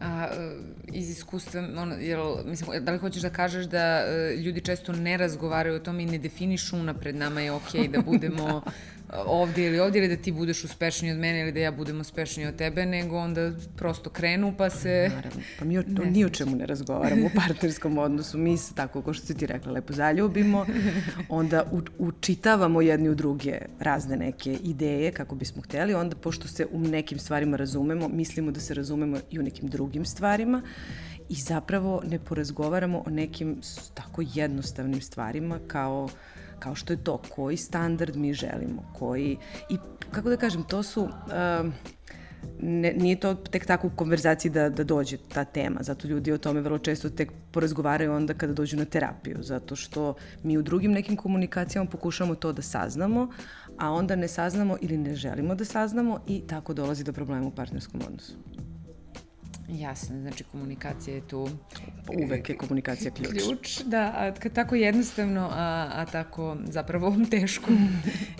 A, 0.00 0.28
e, 0.32 0.56
iz 0.92 1.10
iskustva, 1.10 1.60
ono, 1.60 1.94
jel, 1.94 2.36
mislim, 2.44 2.84
da 2.84 2.92
li 2.92 2.98
hoćeš 2.98 3.22
da 3.22 3.30
kažeš 3.30 3.66
da 3.66 4.04
uh, 4.04 4.40
ljudi 4.40 4.60
često 4.60 4.92
ne 4.92 5.16
razgovaraju 5.16 5.76
o 5.76 5.78
tome 5.78 6.02
i 6.02 6.06
ne 6.06 6.18
definišu 6.18 6.76
unapred 6.76 7.16
nama 7.16 7.40
je 7.40 7.52
okay 7.52 7.90
da 7.90 8.02
budemo 8.02 8.44
da 8.64 8.91
ovde 9.26 9.66
ili 9.66 9.80
ovde 9.80 9.98
ili 9.98 10.08
da 10.08 10.22
ti 10.22 10.32
budeš 10.32 10.64
uspešniji 10.64 11.12
od 11.12 11.18
mene 11.18 11.40
ili 11.40 11.52
da 11.52 11.60
ja 11.60 11.72
budem 11.72 12.00
uspešniji 12.00 12.46
od 12.46 12.56
tebe, 12.56 12.86
nego 12.86 13.18
onda 13.18 13.52
prosto 13.76 14.10
krenu 14.10 14.54
pa 14.58 14.70
se... 14.70 15.10
Naravno, 15.14 15.42
pa 15.58 15.64
mi 15.64 15.78
o, 15.78 15.82
to, 15.96 16.04
ni 16.04 16.24
o 16.24 16.28
čemu 16.28 16.56
ne 16.56 16.66
razgovaramo 16.66 17.26
u 17.26 17.30
partnerskom 17.34 17.98
odnosu. 17.98 18.38
Mi 18.38 18.56
se 18.56 18.74
tako, 18.74 19.02
kao 19.02 19.14
što 19.14 19.26
si 19.26 19.36
ti 19.36 19.46
rekla, 19.46 19.72
lepo 19.72 19.92
zaljubimo, 19.92 20.66
onda 21.28 21.64
u, 21.72 21.80
učitavamo 21.98 22.80
jedni 22.80 23.08
u 23.08 23.14
druge 23.14 23.58
razne 23.80 24.16
neke 24.16 24.58
ideje 24.62 25.12
kako 25.12 25.34
bismo 25.34 25.62
hteli, 25.62 25.94
onda 25.94 26.16
pošto 26.16 26.48
se 26.48 26.66
u 26.72 26.80
nekim 26.80 27.18
stvarima 27.18 27.56
razumemo, 27.56 28.08
mislimo 28.08 28.50
da 28.50 28.60
se 28.60 28.74
razumemo 28.74 29.18
i 29.30 29.38
u 29.38 29.42
nekim 29.42 29.68
drugim 29.68 30.04
stvarima 30.04 30.62
i 31.28 31.34
zapravo 31.34 32.02
ne 32.10 32.18
porazgovaramo 32.18 33.02
o 33.06 33.10
nekim 33.10 33.60
tako 33.94 34.22
jednostavnim 34.34 35.00
stvarima 35.00 35.58
kao 35.66 36.08
kao 36.62 36.74
što 36.74 36.92
je 36.92 37.04
to, 37.04 37.22
koji 37.34 37.56
standard 37.56 38.16
mi 38.16 38.34
želimo, 38.34 38.82
koji, 38.98 39.36
i 39.68 39.76
kako 40.10 40.30
da 40.30 40.36
kažem, 40.36 40.62
to 40.62 40.82
su, 40.82 41.02
uh, 41.02 41.10
ne, 42.60 42.92
nije 42.92 43.20
to 43.20 43.34
tek 43.34 43.66
tako 43.66 43.86
u 43.86 43.96
konverzaciji 43.96 44.50
da, 44.50 44.68
da 44.68 44.84
dođe 44.84 45.16
ta 45.16 45.44
tema, 45.44 45.82
zato 45.82 46.08
ljudi 46.08 46.32
o 46.32 46.38
tome 46.38 46.60
vrlo 46.60 46.78
često 46.78 47.10
tek 47.10 47.32
porazgovaraju 47.50 48.12
onda 48.12 48.34
kada 48.34 48.52
dođu 48.52 48.76
na 48.76 48.84
terapiju, 48.84 49.38
zato 49.42 49.76
što 49.76 50.14
mi 50.42 50.58
u 50.58 50.62
drugim 50.62 50.92
nekim 50.92 51.16
komunikacijama 51.16 51.90
pokušamo 51.90 52.34
to 52.34 52.52
da 52.52 52.62
saznamo, 52.62 53.28
a 53.78 53.90
onda 53.90 54.16
ne 54.16 54.28
saznamo 54.28 54.76
ili 54.80 54.98
ne 54.98 55.14
želimo 55.14 55.54
da 55.54 55.64
saznamo 55.64 56.20
i 56.26 56.42
tako 56.46 56.74
dolazi 56.74 57.04
do 57.04 57.12
problema 57.12 57.46
u 57.46 57.50
partnerskom 57.50 58.00
odnosu. 58.06 58.32
Jasno, 59.72 60.20
znači 60.20 60.44
komunikacija 60.44 61.14
je 61.14 61.20
tu... 61.28 61.48
Uvek 62.24 62.48
je 62.48 62.56
komunikacija 62.56 63.10
ključ. 63.10 63.30
Ključ, 63.30 63.80
da, 63.84 64.12
a 64.16 64.48
tako 64.48 64.74
jednostavno, 64.74 65.48
a, 65.52 65.90
a 65.94 66.04
tako 66.12 66.56
zapravo 66.64 67.16
teško 67.30 67.70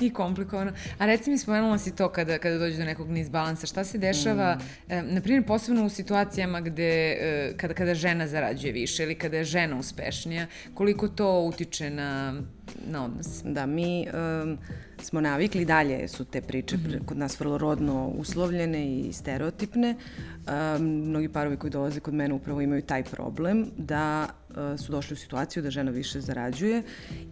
i 0.00 0.10
komplikovano. 0.10 0.72
A 0.98 1.06
reci 1.06 1.30
mi, 1.30 1.38
spomenula 1.38 1.78
si 1.78 1.96
to 1.96 2.08
kada, 2.08 2.38
kada 2.38 2.58
dođe 2.58 2.78
do 2.78 2.84
nekog 2.84 3.10
nizbalansa, 3.10 3.66
šta 3.66 3.84
se 3.84 3.98
dešava, 3.98 4.54
mm. 4.54 4.92
e, 4.92 5.02
na 5.02 5.20
primjer, 5.20 5.46
posebno 5.46 5.84
u 5.84 5.88
situacijama 5.88 6.60
gde, 6.60 7.16
e, 7.20 7.54
kada, 7.56 7.74
kada 7.74 7.94
žena 7.94 8.28
zarađuje 8.28 8.72
više 8.72 9.02
ili 9.02 9.14
kada 9.14 9.36
je 9.36 9.44
žena 9.44 9.78
uspešnija, 9.78 10.46
koliko 10.74 11.08
to 11.08 11.40
utiče 11.40 11.90
na, 11.90 12.42
na 12.86 13.04
odnos? 13.04 13.42
Da, 13.44 13.66
mi... 13.66 14.06
Um, 14.42 14.58
smo 15.04 15.20
navikli, 15.20 15.64
dalje 15.64 16.08
su 16.08 16.24
te 16.24 16.40
priče 16.40 16.76
mm 16.76 16.80
-hmm. 16.80 17.04
kod 17.06 17.18
nas 17.18 17.40
vrlo 17.40 17.58
rodno 17.58 18.06
uslovljene 18.06 18.86
i 18.86 19.12
stereotipne. 19.12 19.94
Um, 20.76 20.86
mnogi 20.86 21.28
parovi 21.28 21.56
koji 21.56 21.70
dolaze 21.70 22.00
kod 22.00 22.14
mene 22.14 22.34
upravo 22.34 22.60
imaju 22.60 22.82
taj 22.82 23.04
problem 23.04 23.66
da 23.76 24.26
uh, 24.48 24.56
su 24.80 24.92
došli 24.92 25.14
u 25.14 25.16
situaciju 25.16 25.62
da 25.62 25.70
žena 25.70 25.90
više 25.90 26.20
zarađuje 26.20 26.82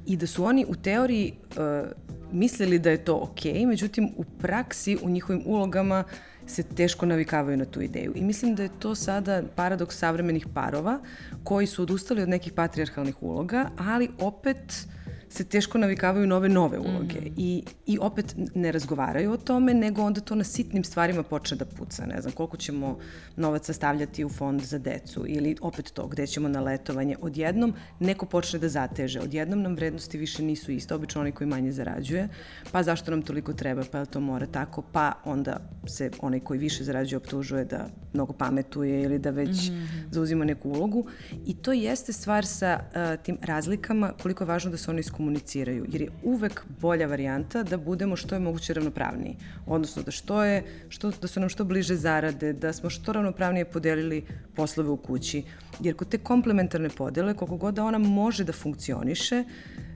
i 0.07 0.17
da 0.17 0.27
su 0.27 0.45
oni 0.45 0.65
u 0.69 0.75
teoriji 0.75 1.33
uh, 1.33 1.91
mislili 2.33 2.79
da 2.79 2.91
je 2.91 3.05
to 3.05 3.19
okej, 3.23 3.53
okay, 3.53 3.67
međutim 3.67 4.11
u 4.17 4.25
praksi 4.25 4.99
u 5.03 5.11
njihovim 5.11 5.43
ulogama 5.47 6.05
se 6.47 6.62
teško 6.62 7.07
navikavaju 7.07 7.57
na 7.57 7.65
tu 7.65 7.81
ideju. 7.81 8.12
I 8.17 8.25
mislim 8.25 8.55
da 8.55 8.62
je 8.62 8.79
to 8.79 8.95
sada 8.95 9.43
paradoks 9.55 9.99
savremenih 9.99 10.47
parova 10.55 11.00
koji 11.45 11.67
su 11.67 11.83
odustali 11.83 12.23
od 12.23 12.29
nekih 12.29 12.53
patrijarhalnih 12.53 13.23
uloga, 13.23 13.71
ali 13.79 14.11
opet 14.19 14.87
se 15.31 15.45
teško 15.45 15.79
navikavaju 15.79 16.27
nove 16.27 16.49
nove 16.49 16.79
uloge 16.79 17.21
mm. 17.21 17.35
I, 17.37 17.65
i 17.87 17.99
opet 18.01 18.35
ne 18.55 18.73
razgovaraju 18.73 19.33
o 19.33 19.37
tome, 19.37 19.75
nego 19.75 20.03
onda 20.03 20.21
to 20.21 20.35
na 20.35 20.45
sitnim 20.45 20.85
stvarima 20.85 21.23
počne 21.23 21.57
da 21.57 21.65
puca. 21.65 22.07
Ne 22.07 22.21
znam, 22.21 22.33
koliko 22.33 22.57
ćemo 22.57 22.99
novaca 23.37 23.73
stavljati 23.73 24.25
u 24.25 24.29
fond 24.29 24.63
za 24.63 24.79
decu 24.79 25.25
ili 25.27 25.57
opet 25.61 25.91
to, 25.91 26.07
gde 26.07 26.27
ćemo 26.27 26.49
na 26.49 26.61
letovanje. 26.61 27.17
Odjednom 27.21 27.75
neko 28.01 28.27
počne 28.27 28.59
da 28.59 28.69
zateže, 28.69 29.21
odjednom 29.21 29.63
nam 29.63 29.75
vrednosti 29.75 30.19
više 30.19 30.43
nisu 30.43 30.73
iste, 30.73 30.95
obično 30.95 31.21
onaj 31.21 31.33
koji 31.33 31.49
manje 31.49 31.73
zarađuje, 31.73 32.29
pa 32.73 32.83
zašto 32.83 33.11
nam 33.11 33.23
toliko 33.23 33.53
treba, 33.53 33.83
pa 33.93 34.05
to 34.05 34.21
mora 34.21 34.47
tako, 34.47 34.83
pa 34.93 35.13
onda 35.25 35.57
se 35.87 36.11
onaj 36.21 36.41
koji 36.41 36.59
više 36.59 36.85
zarađuje 36.85 37.17
optužuje 37.17 37.65
da 37.65 37.87
mnogo 38.13 38.33
pametuje 38.33 39.03
ili 39.03 39.19
da 39.19 39.31
već 39.31 39.69
mm 39.69 39.73
-hmm. 39.73 40.05
zauzima 40.11 40.45
neku 40.45 40.69
ulogu. 40.69 41.07
I 41.47 41.55
to 41.55 41.73
jeste 41.73 42.13
stvar 42.13 42.47
sa 42.47 42.81
uh, 42.81 43.23
tim 43.23 43.39
razlikama 43.43 44.13
koliko 44.23 44.45
je 44.45 44.49
važno 44.49 44.71
da 44.71 44.77
se 44.77 44.91
one 44.91 45.01
iskomuniciraju, 45.21 45.87
jer 45.93 46.03
je 46.03 46.09
uvek 46.23 46.65
bolja 46.81 47.07
varijanta 47.07 47.62
da 47.62 47.77
budemo 47.77 48.17
što 48.17 48.35
je 48.35 48.41
moguće 48.41 48.75
ravnopravniji. 48.75 49.37
Odnosno 49.67 50.03
da 50.03 50.11
što 50.11 50.43
je, 50.45 50.65
što, 50.89 51.11
da 51.11 51.29
su 51.29 51.41
nam 51.41 51.49
što 51.49 51.65
bliže 51.65 51.97
zarade, 51.97 52.53
da 52.53 52.73
smo 52.73 52.91
što 52.91 53.12
ravnopravnije 53.12 53.65
podelili 53.65 54.25
poslove 54.57 54.89
u 54.91 54.97
kući. 54.97 55.43
Jer 55.81 55.97
kod 55.97 56.09
te 56.09 56.19
komplementarne 56.19 56.89
podele, 56.89 57.35
koliko 57.35 57.57
god 57.57 57.75
da 57.75 57.85
ona 57.85 57.99
može 57.99 58.45
da 58.45 58.53
funkcioniše, 58.53 59.45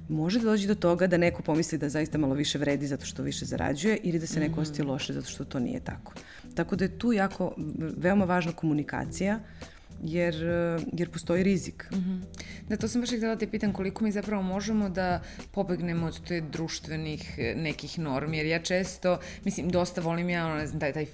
može 0.09 0.39
da 0.39 0.45
dođe 0.45 0.69
do 0.69 0.75
toga 0.75 1.07
da 1.07 1.17
neko 1.17 1.43
pomisli 1.43 1.79
da 1.79 1.89
zaista 1.89 2.19
malo 2.19 2.35
više 2.35 2.59
vredi 2.59 2.87
zato 2.87 3.07
što 3.07 3.23
više 3.23 3.45
zarađuje 3.45 3.99
ili 4.03 4.19
da 4.19 4.27
se 4.27 4.41
neko 4.41 4.61
mm. 4.61 4.63
osjeća 4.63 4.85
loše 4.85 5.13
zato 5.13 5.29
što 5.29 5.45
to 5.45 5.59
nije 5.59 5.81
tako. 5.81 6.13
Tako 6.55 6.77
da 6.77 6.85
je 6.85 6.99
tu 6.99 7.13
jako, 7.13 7.55
veoma 7.97 8.25
važna 8.25 8.53
komunikacija 8.53 9.41
jer, 10.03 10.35
jer 10.93 11.11
postoji 11.11 11.43
rizik. 11.43 11.89
Mm 11.93 11.97
-hmm. 11.97 12.21
Da, 12.69 12.77
to 12.77 12.89
sam 12.89 13.01
baš 13.01 13.11
htjela 13.11 13.35
da 13.35 13.39
te 13.39 13.47
pitan 13.47 13.73
koliko 13.73 14.05
mi 14.05 14.13
zapravo 14.13 14.43
možemo 14.43 14.89
da 14.89 15.23
pobegnemo 15.51 16.07
od 16.07 16.27
te 16.27 16.41
društvenih 16.41 17.39
e, 17.39 17.55
nekih 17.57 17.99
normi, 17.99 18.37
jer 18.37 18.47
ja 18.47 18.59
često, 18.59 19.19
mislim, 19.45 19.69
dosta 19.69 20.01
volim 20.01 20.31
ja, 20.31 20.47
ono, 20.47 20.55
ne 20.55 20.67
znam, 20.67 20.81
taj, 20.81 20.93
taj 20.93 21.07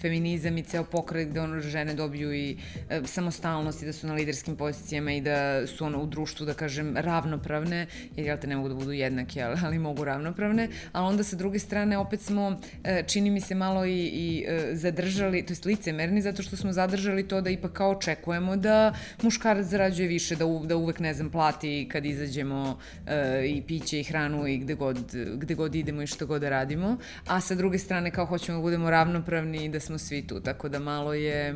feminizam 0.00 0.58
i 0.58 0.62
ceo 0.62 0.84
pokret 0.84 1.28
gde 1.28 1.40
ono 1.40 1.60
žene 1.60 1.94
dobiju 1.94 2.34
i 2.34 2.56
e, 2.90 3.00
samostalnost 3.04 3.82
i 3.82 3.86
da 3.86 3.92
su 3.92 4.06
na 4.06 4.14
liderskim 4.14 4.56
pozicijama 4.56 5.12
i 5.12 5.20
da 5.20 5.66
su 5.66 5.84
ono 5.84 6.02
u 6.02 6.06
društvu, 6.06 6.46
da 6.46 6.54
kažem, 6.54 6.96
ravnopravne, 6.96 7.86
jer 8.16 8.26
jel 8.26 8.38
te 8.38 8.46
ne 8.46 8.56
mogu 8.56 8.68
da 8.68 8.74
budu 8.74 8.92
jednake, 8.92 9.42
ali, 9.42 9.56
ali 9.64 9.78
mogu 9.78 10.04
ravnopravne, 10.04 10.68
ali 10.92 11.06
onda 11.06 11.24
sa 11.24 11.36
druge 11.36 11.58
strane 11.58 11.98
opet 11.98 12.20
smo, 12.20 12.60
e, 12.84 13.02
čini 13.06 13.30
mi 13.30 13.40
se 13.40 13.54
malo 13.54 13.84
i, 13.84 13.98
i 13.98 14.44
e, 14.48 14.70
zadržali, 14.72 15.46
to 15.46 15.52
jest 15.52 15.64
licemerni, 15.64 16.22
zato 16.22 16.42
što 16.42 16.56
smo 16.56 16.72
zadržali 16.72 17.28
to 17.28 17.40
da 17.40 17.50
ipak 17.50 17.72
kao 17.72 17.90
očekujemo 17.90 18.25
očekujemo 18.26 18.56
da 18.56 18.94
muškarac 19.22 19.66
zarađuje 19.66 20.08
više, 20.08 20.36
da, 20.36 20.46
u, 20.46 20.66
da 20.66 20.76
uvek, 20.76 20.98
ne 21.00 21.14
znam, 21.14 21.30
plati 21.30 21.88
kad 21.92 22.04
izađemo 22.04 22.78
e, 23.06 23.46
i 23.46 23.62
piće 23.62 24.00
i 24.00 24.04
hranu 24.04 24.46
i 24.46 24.58
gde 24.58 24.74
god, 24.74 24.98
gde 25.36 25.54
god 25.54 25.74
idemo 25.74 26.02
i 26.02 26.06
što 26.06 26.26
god 26.26 26.40
da 26.40 26.50
radimo, 26.50 26.96
a 27.26 27.40
sa 27.40 27.54
druge 27.54 27.78
strane 27.78 28.10
kao 28.10 28.26
hoćemo 28.26 28.58
da 28.58 28.62
budemo 28.62 28.90
ravnopravni 28.90 29.64
i 29.64 29.68
da 29.68 29.80
smo 29.80 29.98
svi 29.98 30.26
tu, 30.26 30.40
tako 30.40 30.68
da 30.68 30.78
malo 30.78 31.14
je, 31.14 31.54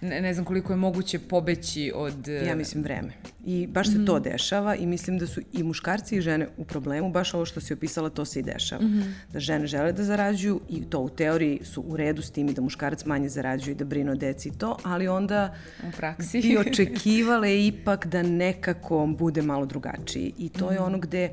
ne, 0.00 0.20
ne 0.20 0.34
znam 0.34 0.44
koliko 0.44 0.72
je 0.72 0.76
moguće 0.76 1.18
pobeći 1.18 1.92
od... 1.94 2.28
Ja 2.28 2.54
mislim 2.54 2.82
vreme. 2.82 3.12
I 3.46 3.66
baš 3.66 3.86
se 3.86 3.98
mm 3.98 4.02
-hmm. 4.02 4.06
to 4.06 4.20
dešava 4.20 4.74
i 4.74 4.86
mislim 4.86 5.18
da 5.18 5.26
su 5.26 5.40
i 5.52 5.62
muškarci 5.62 6.16
i 6.16 6.20
žene 6.20 6.48
u 6.56 6.64
problemu, 6.64 7.10
baš 7.10 7.34
ovo 7.34 7.44
što 7.44 7.60
si 7.60 7.72
opisala, 7.72 8.10
to 8.10 8.24
se 8.24 8.40
i 8.40 8.42
dešava. 8.42 8.82
Mm 8.82 8.88
-hmm. 8.88 9.12
Da 9.32 9.40
žene 9.40 9.66
žele 9.66 9.92
da 9.92 10.04
zarađuju 10.04 10.60
i 10.68 10.84
to 10.84 11.00
u 11.00 11.08
teoriji 11.08 11.60
su 11.64 11.80
u 11.80 11.96
redu 11.96 12.22
s 12.22 12.30
tim 12.30 12.48
i 12.48 12.52
da 12.52 12.62
muškarac 12.62 13.04
manje 13.04 13.28
zarađuje 13.28 13.72
i 13.72 13.74
da 13.74 13.84
brine 13.84 14.12
o 14.12 14.14
deci 14.14 14.48
i 14.48 14.52
to, 14.52 14.76
ali 14.82 15.08
onda 15.08 15.54
u 15.88 15.96
praksi 15.96 16.40
bi 16.40 16.56
očekivale 16.58 17.66
ipak 17.66 18.06
da 18.06 18.22
nekako 18.22 19.06
bude 19.18 19.42
malo 19.42 19.66
drugačiji. 19.66 20.32
I 20.38 20.48
to 20.48 20.64
mm 20.64 20.68
-hmm. 20.68 20.72
je 20.72 20.78
mhm. 20.78 20.86
ono 20.86 20.98
gde 20.98 21.30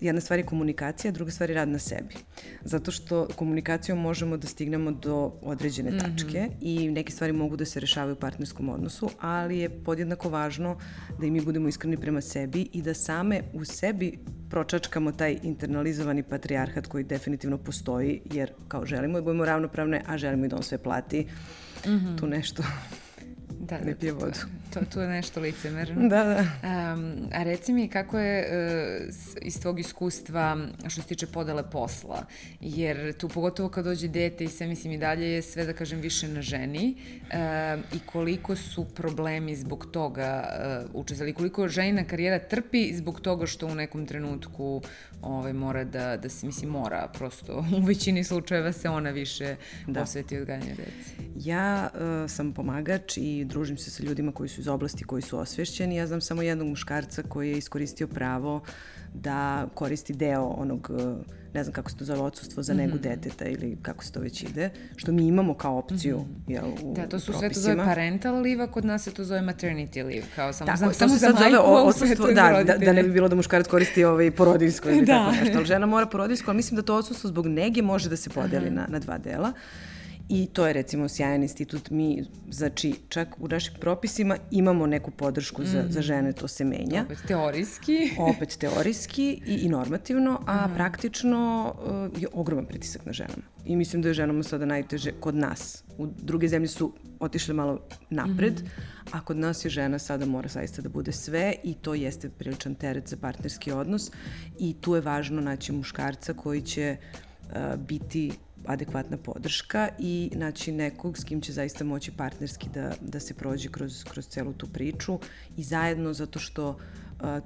jedna 0.00 0.20
stvar 0.20 0.38
je 0.38 0.46
komunikacija, 0.46 1.12
druga 1.12 1.30
stvar 1.30 1.50
je 1.50 1.54
rad 1.54 1.68
na 1.68 1.78
sebi. 1.78 2.14
Zato 2.64 2.90
što 2.90 3.28
komunikacijom 3.36 3.98
možemo 3.98 4.36
da 4.36 4.46
stignemo 4.46 4.92
do 4.92 5.32
određene 5.42 5.98
tačke 5.98 6.40
mm 6.40 6.50
-hmm. 6.50 6.56
i 6.60 6.90
neke 6.90 7.12
stvari 7.12 7.32
mogu 7.32 7.56
da 7.56 7.64
se 7.64 7.80
rešavaju 7.80 8.14
u 8.14 8.18
partnerskom 8.18 8.68
odnosu, 8.68 9.10
ali 9.20 9.58
je 9.58 9.70
podjednako 9.84 10.28
važno 10.28 10.78
da 11.20 11.26
i 11.26 11.30
mi 11.30 11.40
budemo 11.50 11.68
iskreni 11.68 11.96
prema 11.96 12.20
sebi 12.20 12.68
i 12.72 12.82
da 12.82 12.94
same 12.94 13.40
u 13.52 13.64
sebi 13.64 14.18
pročačkamo 14.50 15.12
taj 15.12 15.38
internalizovani 15.42 16.22
patrijarhat 16.22 16.86
koji 16.86 17.04
definitivno 17.04 17.58
postoji, 17.58 18.20
jer 18.32 18.52
kao 18.68 18.86
želimo 18.86 19.18
da 19.18 19.24
budemo 19.24 19.44
ravnopravne, 19.44 20.02
a 20.06 20.18
želimo 20.18 20.44
i 20.44 20.48
da 20.48 20.56
on 20.56 20.62
sve 20.62 20.78
plati. 20.78 21.26
Mm 21.86 21.90
-hmm. 21.90 22.18
Tu 22.18 22.26
nešto 22.26 22.62
da, 23.60 23.78
ne 23.78 23.94
pije 23.94 24.12
vodu. 24.12 24.59
To, 24.70 24.80
to 24.94 25.02
je 25.02 25.08
nešto 25.08 25.40
licemerno. 25.40 26.08
da, 26.08 26.24
da. 26.24 26.40
Um, 26.92 27.14
a 27.32 27.42
reci 27.42 27.72
mi 27.72 27.88
kako 27.88 28.18
je 28.18 28.46
uh, 29.00 29.14
iz 29.42 29.60
tvog 29.60 29.80
iskustva 29.80 30.58
što 30.88 31.02
se 31.02 31.08
tiče 31.08 31.26
podele 31.26 31.70
posla, 31.70 32.26
jer 32.60 33.12
tu 33.12 33.28
pogotovo 33.28 33.68
kad 33.68 33.84
dođe 33.84 34.08
dete 34.08 34.44
i 34.44 34.48
sve 34.48 34.66
mislim 34.66 34.92
i 34.92 34.98
dalje 34.98 35.26
je 35.26 35.42
sve 35.42 35.66
da 35.66 35.72
kažem 35.72 36.00
više 36.00 36.28
na 36.28 36.42
ženi 36.42 36.96
uh, 36.96 37.96
i 37.96 37.98
koliko 38.06 38.56
su 38.56 38.84
problemi 38.84 39.56
zbog 39.56 39.86
toga 39.92 40.44
uh, 40.84 41.00
učestvali, 41.02 41.32
koliko 41.32 41.68
ženina 41.68 42.04
karijera 42.04 42.38
trpi 42.38 42.94
zbog 42.94 43.20
toga 43.20 43.46
što 43.46 43.66
u 43.66 43.74
nekom 43.74 44.06
trenutku 44.06 44.82
ovaj, 45.22 45.52
mora 45.52 45.84
da, 45.84 46.16
da 46.16 46.28
se, 46.28 46.46
mislim, 46.46 46.70
mora 46.70 47.08
prosto, 47.18 47.64
u 47.82 47.84
većini 47.86 48.24
slučajeva 48.24 48.72
se 48.72 48.88
ona 48.88 49.10
više 49.10 49.56
da. 49.86 50.00
posveti 50.00 50.38
odgajanju 50.38 50.74
dece. 50.76 51.10
Ja 51.36 51.90
uh, 51.94 52.30
sam 52.30 52.52
pomagač 52.52 53.16
i 53.16 53.44
družim 53.44 53.78
se 53.78 53.90
sa 53.90 54.02
ljudima 54.02 54.32
koji 54.32 54.48
su 54.48 54.59
iz 54.60 54.68
oblasti 54.68 55.04
koji 55.04 55.22
su 55.22 55.38
osvešćeni. 55.38 55.96
Ja 55.96 56.06
znam 56.06 56.20
samo 56.20 56.42
jednog 56.42 56.68
muškarca 56.68 57.22
koji 57.22 57.50
je 57.50 57.58
iskoristio 57.58 58.06
pravo 58.06 58.60
da 59.14 59.68
koristi 59.74 60.12
deo 60.12 60.44
onog, 60.44 60.90
e, 60.98 61.02
ne 61.54 61.64
znam 61.64 61.72
kako 61.72 61.90
se 61.90 61.96
to 61.96 62.04
zove, 62.04 62.20
odsustvo 62.20 62.62
za 62.62 62.74
negu 62.74 62.94
mm 62.94 62.98
-hmm. 62.98 63.02
deteta 63.02 63.44
ili 63.44 63.78
kako 63.82 64.04
se 64.04 64.12
to 64.12 64.20
već 64.20 64.42
ide, 64.42 64.70
što 64.96 65.12
mi 65.12 65.26
imamo 65.26 65.54
kao 65.54 65.78
opciju 65.78 66.18
mm 66.18 66.22
-hmm. 66.46 66.52
jel, 66.52 66.64
u 66.82 66.94
Da, 66.94 67.06
to 67.08 67.20
su 67.20 67.26
propisima. 67.26 67.38
sve 67.38 67.48
to 67.54 67.60
zove 67.60 67.76
parental 67.84 68.42
leave, 68.42 68.62
a 68.62 68.66
kod 68.66 68.84
nas 68.84 69.02
se 69.04 69.10
to 69.10 69.24
zove 69.24 69.40
maternity 69.40 70.04
leave, 70.04 70.26
kao 70.36 70.52
samo, 70.52 70.66
Tako, 70.66 70.78
samo, 70.78 70.92
samo 70.92 71.16
za 71.16 71.26
majku, 71.28 71.50
zove 71.50 71.82
odsustvo, 71.88 72.26
da, 72.26 72.62
da, 72.64 72.76
da 72.76 72.92
ne 72.92 73.02
bi 73.02 73.10
bilo 73.10 73.28
da 73.28 73.36
muškarac 73.36 73.68
koristi 73.68 74.04
ovaj 74.04 74.30
porodinsko 74.30 74.90
ili 74.90 75.06
da. 75.06 75.12
tako 75.12 75.44
nešto, 75.44 75.58
ali 75.58 75.66
žena 75.66 75.86
mora 75.96 76.06
porodinsko, 76.06 76.50
ali 76.50 76.56
mislim 76.56 76.76
da 76.76 76.82
to 76.82 76.96
odsustvo 76.96 77.28
zbog 77.28 77.46
nege 77.46 77.82
može 77.82 78.08
da 78.08 78.16
se 78.16 78.30
podeli 78.30 78.66
Aha. 78.66 78.74
na, 78.74 78.86
na 78.88 78.98
dva 78.98 79.18
dela. 79.18 79.48
Uh, 79.48 79.90
I 80.32 80.46
to 80.46 80.66
je 80.66 80.72
recimo 80.72 81.08
sjajan 81.08 81.42
institut. 81.42 81.90
Mi, 81.90 82.24
znači, 82.50 82.94
čak 83.08 83.28
u 83.38 83.48
našim 83.48 83.74
propisima 83.80 84.36
imamo 84.50 84.86
neku 84.86 85.10
podršku 85.10 85.64
za, 85.64 85.82
mm. 85.82 85.90
za 85.90 86.02
žene, 86.02 86.32
to 86.32 86.48
se 86.48 86.64
menja. 86.64 87.02
Opet 87.02 87.18
teorijski. 87.26 88.10
Opet 88.36 88.56
teorijski 88.56 89.42
i, 89.46 89.54
i 89.54 89.68
normativno, 89.68 90.40
a 90.46 90.66
mm. 90.66 90.74
praktično 90.74 91.74
uh, 92.14 92.22
je 92.22 92.28
ogroman 92.32 92.66
pritisak 92.66 93.06
na 93.06 93.12
ženama. 93.12 93.42
I 93.64 93.76
mislim 93.76 94.02
da 94.02 94.08
je 94.08 94.14
ženama 94.14 94.42
sada 94.42 94.66
najteže 94.66 95.12
kod 95.20 95.34
nas. 95.34 95.84
U 95.98 96.06
druge 96.06 96.48
zemlje 96.48 96.68
su 96.68 96.92
otišle 97.20 97.54
malo 97.54 97.80
napred, 98.10 98.62
mm. 98.62 98.68
a 99.12 99.20
kod 99.20 99.36
nas 99.36 99.64
je 99.64 99.70
žena 99.70 99.98
sada 99.98 100.26
mora 100.26 100.48
zaista 100.48 100.82
da 100.82 100.88
bude 100.88 101.12
sve 101.12 101.54
i 101.64 101.74
to 101.74 101.94
jeste 101.94 102.28
priličan 102.28 102.74
teret 102.74 103.08
za 103.08 103.16
partnerski 103.16 103.72
odnos 103.72 104.10
i 104.58 104.76
tu 104.80 104.94
je 104.94 105.00
važno 105.00 105.40
naći 105.40 105.72
muškarca 105.72 106.32
koji 106.32 106.62
će 106.62 106.96
uh, 106.96 107.56
biti 107.78 108.32
adekvatna 108.66 109.16
podrška 109.16 109.88
i 109.98 110.30
naći 110.34 110.72
nekog 110.72 111.18
s 111.18 111.24
kim 111.24 111.40
će 111.40 111.52
zaista 111.52 111.84
moći 111.84 112.12
partnerski 112.12 112.68
da, 112.74 112.92
da 113.00 113.20
se 113.20 113.34
prođe 113.34 113.68
kroz, 113.68 114.04
kroz 114.04 114.26
celu 114.26 114.52
tu 114.52 114.66
priču 114.66 115.18
i 115.56 115.62
zajedno 115.62 116.12
zato 116.12 116.38
što 116.38 116.68
uh, 116.68 116.76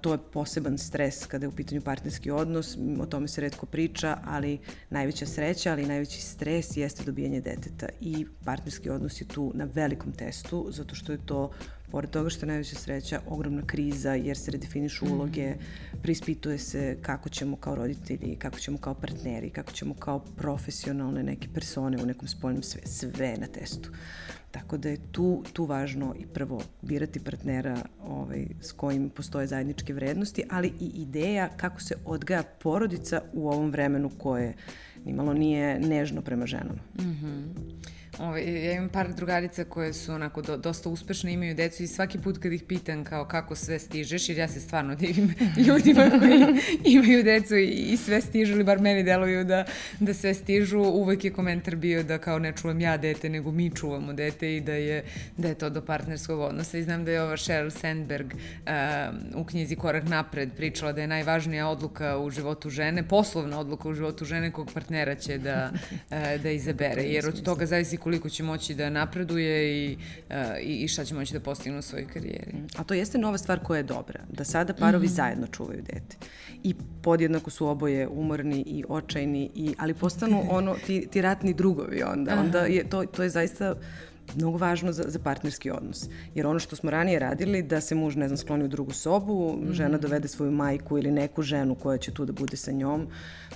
to 0.00 0.12
je 0.12 0.18
poseban 0.32 0.78
stres 0.78 1.26
kada 1.26 1.44
je 1.44 1.48
u 1.48 1.52
pitanju 1.52 1.80
partnerski 1.80 2.30
odnos, 2.30 2.76
o 3.00 3.06
tome 3.06 3.28
se 3.28 3.40
redko 3.40 3.66
priča, 3.66 4.18
ali 4.24 4.58
najveća 4.90 5.26
sreća, 5.26 5.72
ali 5.72 5.86
najveći 5.86 6.22
stres 6.22 6.76
jeste 6.76 7.04
dobijanje 7.04 7.40
deteta 7.40 7.86
i 8.00 8.26
partnerski 8.44 8.90
odnos 8.90 9.20
je 9.20 9.24
tu 9.24 9.52
na 9.54 9.68
velikom 9.74 10.12
testu, 10.12 10.66
zato 10.70 10.94
što 10.94 11.12
je 11.12 11.26
to 11.26 11.50
pored 11.90 12.10
toga 12.10 12.30
što 12.30 12.46
je 12.46 12.48
najveća 12.48 12.76
sreća, 12.76 13.20
ogromna 13.26 13.62
kriza 13.66 14.14
jer 14.14 14.36
se 14.36 14.50
redefinišu 14.50 15.04
mhm. 15.04 15.14
uloge, 15.14 15.54
prispituje 16.02 16.58
se 16.58 16.96
kako 17.02 17.28
ćemo 17.28 17.56
kao 17.56 17.74
roditelji, 17.74 18.36
kako 18.36 18.58
ćemo 18.58 18.78
kao 18.78 18.94
partneri, 18.94 19.50
kako 19.50 19.72
ćemo 19.72 19.94
kao 19.94 20.18
profesionalne 20.18 21.22
neke 21.22 21.48
persone 21.54 22.02
u 22.02 22.06
nekom 22.06 22.28
spoljnom 22.28 22.62
sve, 22.62 22.80
sve 22.84 23.36
na 23.36 23.46
testu. 23.46 23.90
Tako 24.54 24.76
da 24.76 24.88
je 24.88 24.98
tu, 25.12 25.42
tu 25.52 25.64
važno 25.64 26.14
i 26.18 26.26
prvo 26.26 26.60
birati 26.82 27.20
partnera 27.20 27.76
ovaj, 28.06 28.46
s 28.60 28.72
kojim 28.72 29.10
postoje 29.10 29.46
zajedničke 29.46 29.92
vrednosti, 29.94 30.44
ali 30.50 30.72
i 30.80 30.86
ideja 30.86 31.48
kako 31.56 31.80
se 31.80 31.94
odgaja 32.04 32.42
porodica 32.42 33.20
u 33.32 33.48
ovom 33.48 33.70
vremenu 33.70 34.10
koje 34.18 34.54
nimalo 35.04 35.34
nije 35.34 35.80
nežno 35.80 36.22
prema 36.22 36.46
ženama. 36.46 36.80
Mm 36.98 37.02
-hmm. 37.02 37.42
Ovaj, 38.18 38.64
ja 38.64 38.72
imam 38.72 38.88
par 38.88 39.14
drugarica 39.14 39.64
koje 39.64 39.92
su 39.92 40.12
onako 40.12 40.42
do, 40.42 40.56
dosta 40.56 40.88
uspešne, 40.88 41.32
imaju 41.32 41.54
decu 41.54 41.82
i 41.82 41.86
svaki 41.86 42.18
put 42.18 42.38
kad 42.38 42.52
ih 42.52 42.62
pitam 42.62 43.04
kao 43.04 43.24
kako 43.24 43.54
sve 43.54 43.78
stižeš, 43.78 44.28
jer 44.28 44.38
ja 44.38 44.48
se 44.48 44.60
stvarno 44.60 44.94
divim 44.94 45.34
ljudima 45.66 46.10
koji 46.18 46.46
imaju 46.84 47.22
decu 47.22 47.56
i, 47.56 47.66
i 47.66 47.96
sve 47.96 48.20
stižu, 48.20 48.52
ili 48.52 48.64
bar 48.64 48.80
meni 48.80 49.02
deluju 49.02 49.44
da, 49.44 49.64
da 50.00 50.14
sve 50.14 50.34
stižu, 50.34 50.78
uvek 50.78 51.24
je 51.24 51.32
komentar 51.32 51.76
bio 51.76 52.02
da 52.02 52.18
kao 52.18 52.38
ne 52.38 52.52
čuvam 52.52 52.80
ja 52.80 52.96
dete, 52.96 53.28
nego 53.28 53.52
mi 53.52 53.70
čuvamo 53.70 54.12
dete 54.12 54.56
i 54.56 54.60
da 54.60 54.72
je, 54.72 55.04
da 55.36 55.48
je 55.48 55.54
to 55.54 55.70
do 55.70 55.82
partnerskog 55.82 56.40
odnosa. 56.40 56.78
I 56.78 56.82
znam 56.82 57.04
da 57.04 57.10
je 57.10 57.22
ova 57.22 57.36
Sheryl 57.36 57.70
Sandberg 57.70 58.34
uh, 58.34 59.40
u 59.40 59.44
knjizi 59.44 59.76
Korak 59.76 60.04
napred 60.04 60.50
pričala 60.56 60.92
da 60.92 61.00
je 61.00 61.06
najvažnija 61.06 61.68
odluka 61.68 62.18
u 62.18 62.30
životu 62.30 62.70
žene, 62.70 63.08
poslovna 63.08 63.60
odluka 63.60 63.88
u 63.88 63.94
životu 63.94 64.24
žene 64.24 64.50
kog 64.52 64.70
partnera 64.74 65.14
će 65.14 65.38
da, 65.38 65.70
uh, 66.10 66.42
da 66.42 66.50
izabere, 66.50 67.02
jer 67.02 67.28
od 67.28 67.42
toga 67.42 67.66
zavisi 67.66 67.96
koliko 68.04 68.28
će 68.28 68.42
moći 68.42 68.74
da 68.74 68.90
napreduje 68.90 69.84
i, 69.84 69.96
uh, 70.30 70.36
i 70.60 70.88
šta 70.88 71.04
će 71.04 71.14
moći 71.14 71.32
da 71.32 71.40
postigne 71.40 71.78
u 71.78 71.82
svojoj 71.82 72.06
karijeri. 72.06 72.52
A 72.76 72.84
to 72.84 72.94
jeste 72.94 73.18
nova 73.18 73.38
stvar 73.38 73.60
koja 73.60 73.78
je 73.78 73.82
dobra, 73.82 74.20
da 74.28 74.44
sada 74.44 74.74
parovi 74.74 75.06
mm 75.06 75.08
-hmm. 75.08 75.14
zajedno 75.14 75.46
čuvaju 75.46 75.82
dete. 75.82 76.16
I 76.62 76.74
podjednako 77.02 77.50
su 77.50 77.66
oboje 77.66 78.08
umorni 78.08 78.64
i 78.66 78.84
očajni, 78.88 79.50
i, 79.54 79.74
ali 79.78 79.94
postanu 79.94 80.44
ono, 80.58 80.76
ti, 80.86 81.06
ti 81.10 81.22
ratni 81.22 81.54
drugovi 81.54 82.02
onda. 82.02 82.40
Onda 82.40 82.58
je, 82.58 82.88
to, 82.88 83.04
to 83.04 83.22
je 83.22 83.30
zaista 83.30 83.74
mnogo 84.36 84.58
važno 84.58 84.92
za, 84.92 85.04
za 85.06 85.18
partnerski 85.18 85.70
odnos. 85.70 86.08
Jer 86.34 86.46
ono 86.46 86.58
što 86.58 86.76
smo 86.76 86.90
ranije 86.90 87.18
radili, 87.18 87.62
da 87.62 87.80
se 87.80 87.94
muž, 87.94 88.16
ne 88.16 88.28
znam, 88.28 88.36
skloni 88.36 88.64
u 88.64 88.68
drugu 88.68 88.92
sobu, 88.92 89.52
mm 89.52 89.72
žena 89.74 89.98
dovede 89.98 90.28
svoju 90.28 90.52
majku 90.52 90.98
ili 90.98 91.10
neku 91.10 91.42
ženu 91.42 91.74
koja 91.74 91.98
će 91.98 92.14
tu 92.14 92.24
da 92.24 92.32
bude 92.32 92.56
sa 92.56 92.72
njom, 92.72 93.06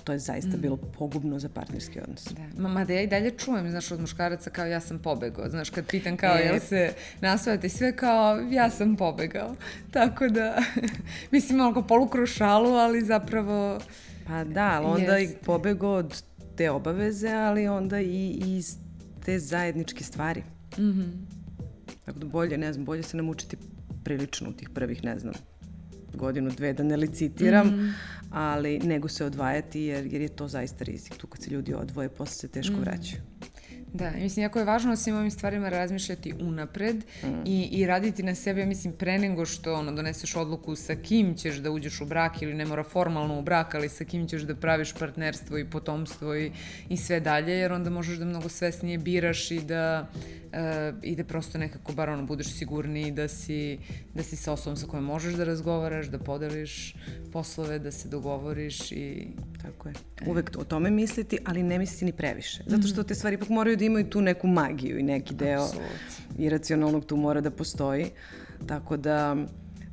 to 0.05 0.13
je 0.13 0.19
zaista 0.19 0.57
mm 0.57 0.61
bilo 0.61 0.77
pogubno 0.77 1.39
za 1.39 1.49
partnerski 1.49 2.01
odnos. 2.01 2.29
Da. 2.57 2.69
Ma, 2.69 2.85
da 2.85 2.93
ja 2.93 3.03
i 3.03 3.07
dalje 3.07 3.31
čujem, 3.31 3.71
znaš, 3.71 3.93
od 3.93 4.01
muškaraca 4.01 4.51
kao 4.51 4.67
ja 4.67 4.81
sam 4.81 4.99
pobegao. 4.99 5.49
Znaš, 5.49 5.71
kad 5.71 5.87
pitan 5.87 6.17
kao 6.17 6.37
e... 6.37 6.41
jel 6.41 6.61
se 6.61 6.93
nasvajate 7.21 7.69
sve 7.69 7.97
kao 7.97 8.41
ja 8.51 8.71
sam 8.71 8.97
pobegao. 8.97 9.55
Tako 9.91 10.29
da, 10.29 10.63
mislim, 11.33 11.59
malo 11.59 11.83
polukroz 11.83 12.29
šalu, 12.29 12.71
ali 12.71 13.05
zapravo... 13.05 13.79
Pa 14.27 14.45
da, 14.45 14.81
ali 14.83 14.87
onda 14.87 15.19
i 15.19 15.29
pobegao 15.45 15.93
od 15.93 16.23
te 16.57 16.71
obaveze, 16.71 17.29
ali 17.29 17.69
onda 17.69 18.01
i 18.01 18.41
iz 18.47 18.88
te 19.25 19.39
zajedničke 19.39 20.05
stvari. 20.05 20.43
Mm 20.79 20.83
-hmm. 20.83 21.11
Tako 22.05 22.19
da 22.19 22.27
bolje, 22.27 22.59
ne 22.59 22.73
znam, 22.73 22.85
bolje 22.85 23.03
se 23.03 23.17
namučiti 23.17 23.57
prilično 24.05 24.51
u 24.51 24.53
tih 24.53 24.71
prvih, 24.71 25.05
ne 25.05 25.19
znam, 25.19 25.35
godinu, 26.15 26.51
dve, 26.51 26.73
da 26.73 26.83
ne 26.83 26.97
licitiram, 26.97 27.67
mm 27.67 27.71
-hmm. 27.71 27.93
ali 28.31 28.79
nego 28.79 29.09
se 29.09 29.25
odvajati 29.25 29.81
jer, 29.81 30.07
jer 30.07 30.21
je 30.21 30.29
to 30.29 30.49
zaista 30.49 30.85
rizik. 30.85 31.17
Tu 31.17 31.27
kad 31.27 31.43
se 31.43 31.51
ljudi 31.51 31.75
odvoje, 31.75 32.09
posle 32.09 32.35
se 32.35 32.49
teško 32.49 32.77
mm 32.77 32.79
-hmm. 32.79 32.81
vraćaju. 32.81 33.23
Da, 33.93 34.11
mislim, 34.11 34.43
jako 34.43 34.59
je 34.59 34.65
važno 34.65 34.93
o 34.93 34.97
svim 34.97 35.17
ovim 35.17 35.31
stvarima 35.31 35.69
razmišljati 35.69 36.35
unapred 36.41 36.97
mm. 36.97 37.27
i, 37.45 37.69
i 37.73 37.87
raditi 37.87 38.23
na 38.23 38.35
sebe, 38.35 38.67
mislim, 38.67 38.93
pre 38.93 39.19
nego 39.19 39.47
što 39.47 39.75
ono, 39.75 39.93
doneseš 39.93 40.37
odluku 40.37 40.77
sa 40.77 40.95
kim 40.95 41.35
ćeš 41.35 41.57
da 41.57 41.71
uđeš 41.71 42.01
u 42.01 42.05
brak 42.05 42.43
ili 42.43 42.55
ne 42.55 42.67
mora 42.67 42.83
formalno 42.83 43.39
u 43.39 43.43
brak, 43.43 43.75
ali 43.75 43.89
sa 43.89 44.05
kim 44.05 44.29
ćeš 44.29 44.43
da 44.43 44.55
praviš 44.55 44.93
partnerstvo 44.93 45.59
i 45.59 45.65
potomstvo 45.65 46.37
i, 46.37 46.53
i 46.89 46.97
sve 46.97 47.21
dalje, 47.21 47.53
jer 47.53 47.73
onda 47.73 47.91
možeš 47.91 48.19
da 48.19 48.25
mnogo 48.25 48.49
svesnije 48.49 48.99
biraš 48.99 49.51
i 49.51 49.61
da 49.61 50.09
uh, 50.53 50.99
i 51.03 51.17
da 51.17 51.25
prosto 51.25 51.59
nekako 51.59 51.93
bar 51.93 52.09
ono 52.09 52.27
budeš 52.27 52.53
sigurniji 52.53 53.11
da 53.11 53.29
si, 53.29 53.79
da 54.15 54.23
si 54.23 54.37
sa 54.37 54.53
osobom 54.53 54.77
sa 54.77 54.87
kojom 54.87 55.05
možeš 55.05 55.35
da 55.35 55.45
razgovaraš, 55.45 56.07
da 56.07 56.19
podeliš 56.19 56.95
poslove, 57.33 57.79
da 57.79 57.91
se 57.91 58.09
dogovoriš 58.09 58.93
i... 58.93 59.29
Tako 59.63 59.89
je. 59.89 59.95
Uvek 60.27 60.51
o 60.59 60.65
tome 60.65 60.91
misliti, 60.91 61.39
ali 61.45 61.63
ne 61.63 61.79
misliti 61.79 62.05
ni 62.05 62.13
previše. 62.13 62.63
Zato 62.67 62.89
što 62.89 63.03
te 63.03 63.15
stvari 63.15 63.35
ipak 63.35 63.49
moraju 63.49 63.77
da 63.77 63.85
imaju 63.85 64.11
tu 64.11 64.21
neku 64.21 64.47
magiju 64.47 64.99
i 64.99 65.03
neki 65.03 65.35
deo 65.35 65.63
Absolut. 65.63 65.89
iracionalnog 66.39 67.05
tu 67.05 67.17
mora 67.17 67.41
da 67.41 67.51
postoji. 67.51 68.07
Tako 68.67 68.97
da 68.97 69.37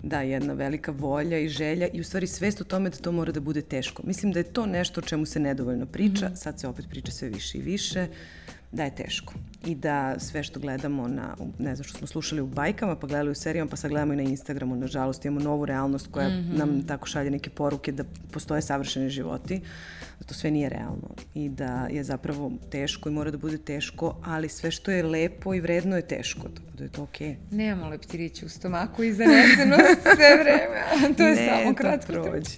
da, 0.03 0.21
jedna 0.21 0.53
velika 0.53 0.91
volja 0.91 1.39
i 1.39 1.49
želja 1.49 1.87
i 1.93 2.01
u 2.01 2.03
stvari 2.03 2.27
svest 2.27 2.61
o 2.61 2.63
tome 2.63 2.89
da 2.89 2.97
to 2.97 3.11
mora 3.11 3.31
da 3.31 3.39
bude 3.39 3.61
teško. 3.61 4.03
Mislim 4.05 4.31
da 4.31 4.39
je 4.39 4.43
to 4.43 4.65
nešto 4.65 4.99
o 5.01 5.03
čemu 5.03 5.25
se 5.25 5.39
nedovoljno 5.39 5.85
priča, 5.85 6.29
-hmm. 6.29 6.35
sad 6.35 6.59
se 6.59 6.67
opet 6.67 6.85
priča 6.89 7.11
sve 7.11 7.29
više 7.29 7.57
i 7.57 7.61
više. 7.61 8.07
Uh, 8.09 8.54
da 8.75 8.83
je 8.83 8.95
teško 8.95 9.33
i 9.65 9.75
da 9.75 10.19
sve 10.19 10.43
što 10.43 10.59
gledamo 10.59 11.07
na, 11.07 11.35
ne 11.59 11.75
znam 11.75 11.83
što 11.83 11.97
smo 11.97 12.07
slušali 12.07 12.41
u 12.41 12.47
bajkama, 12.47 12.95
pa 12.95 13.07
gledali 13.07 13.31
u 13.31 13.35
serijama, 13.35 13.69
pa 13.69 13.75
sad 13.75 13.91
gledamo 13.91 14.13
i 14.13 14.15
na 14.15 14.23
Instagramu, 14.23 14.75
nažalost 14.75 15.25
imamo 15.25 15.43
novu 15.43 15.65
realnost 15.65 16.07
koja 16.11 16.29
mm 16.29 16.31
-hmm. 16.31 16.57
nam 16.57 16.87
tako 16.87 17.07
šalje 17.07 17.31
neke 17.31 17.49
poruke 17.49 17.91
da 17.91 18.03
postoje 18.31 18.61
savršeni 18.61 19.09
životi, 19.09 19.61
da 20.19 20.25
to 20.25 20.33
sve 20.33 20.51
nije 20.51 20.69
realno 20.69 21.15
i 21.33 21.49
da 21.49 21.87
je 21.91 22.03
zapravo 22.03 22.51
teško 22.71 23.09
i 23.09 23.11
mora 23.11 23.31
da 23.31 23.37
bude 23.37 23.57
teško, 23.57 24.15
ali 24.23 24.49
sve 24.49 24.71
što 24.71 24.91
je 24.91 25.03
lepo 25.03 25.53
i 25.53 25.59
vredno 25.59 25.95
je 25.95 26.07
teško, 26.07 26.41
tako 26.41 26.77
da 26.77 26.83
je 26.83 26.89
to 26.89 27.03
okej. 27.03 27.27
Okay. 27.27 27.35
Nemamo 27.51 27.89
leptirići 27.89 28.45
u 28.45 28.49
stomaku 28.49 29.03
i 29.03 29.13
zanesenost 29.13 30.01
sve 30.15 30.37
vreme, 30.43 31.13
to 31.17 31.23
je 31.23 31.35
ne, 31.35 31.49
samo 31.49 31.75
kratko. 31.75 32.11
Ne, 32.11 32.17
to 32.17 32.23
prođe. 32.23 32.51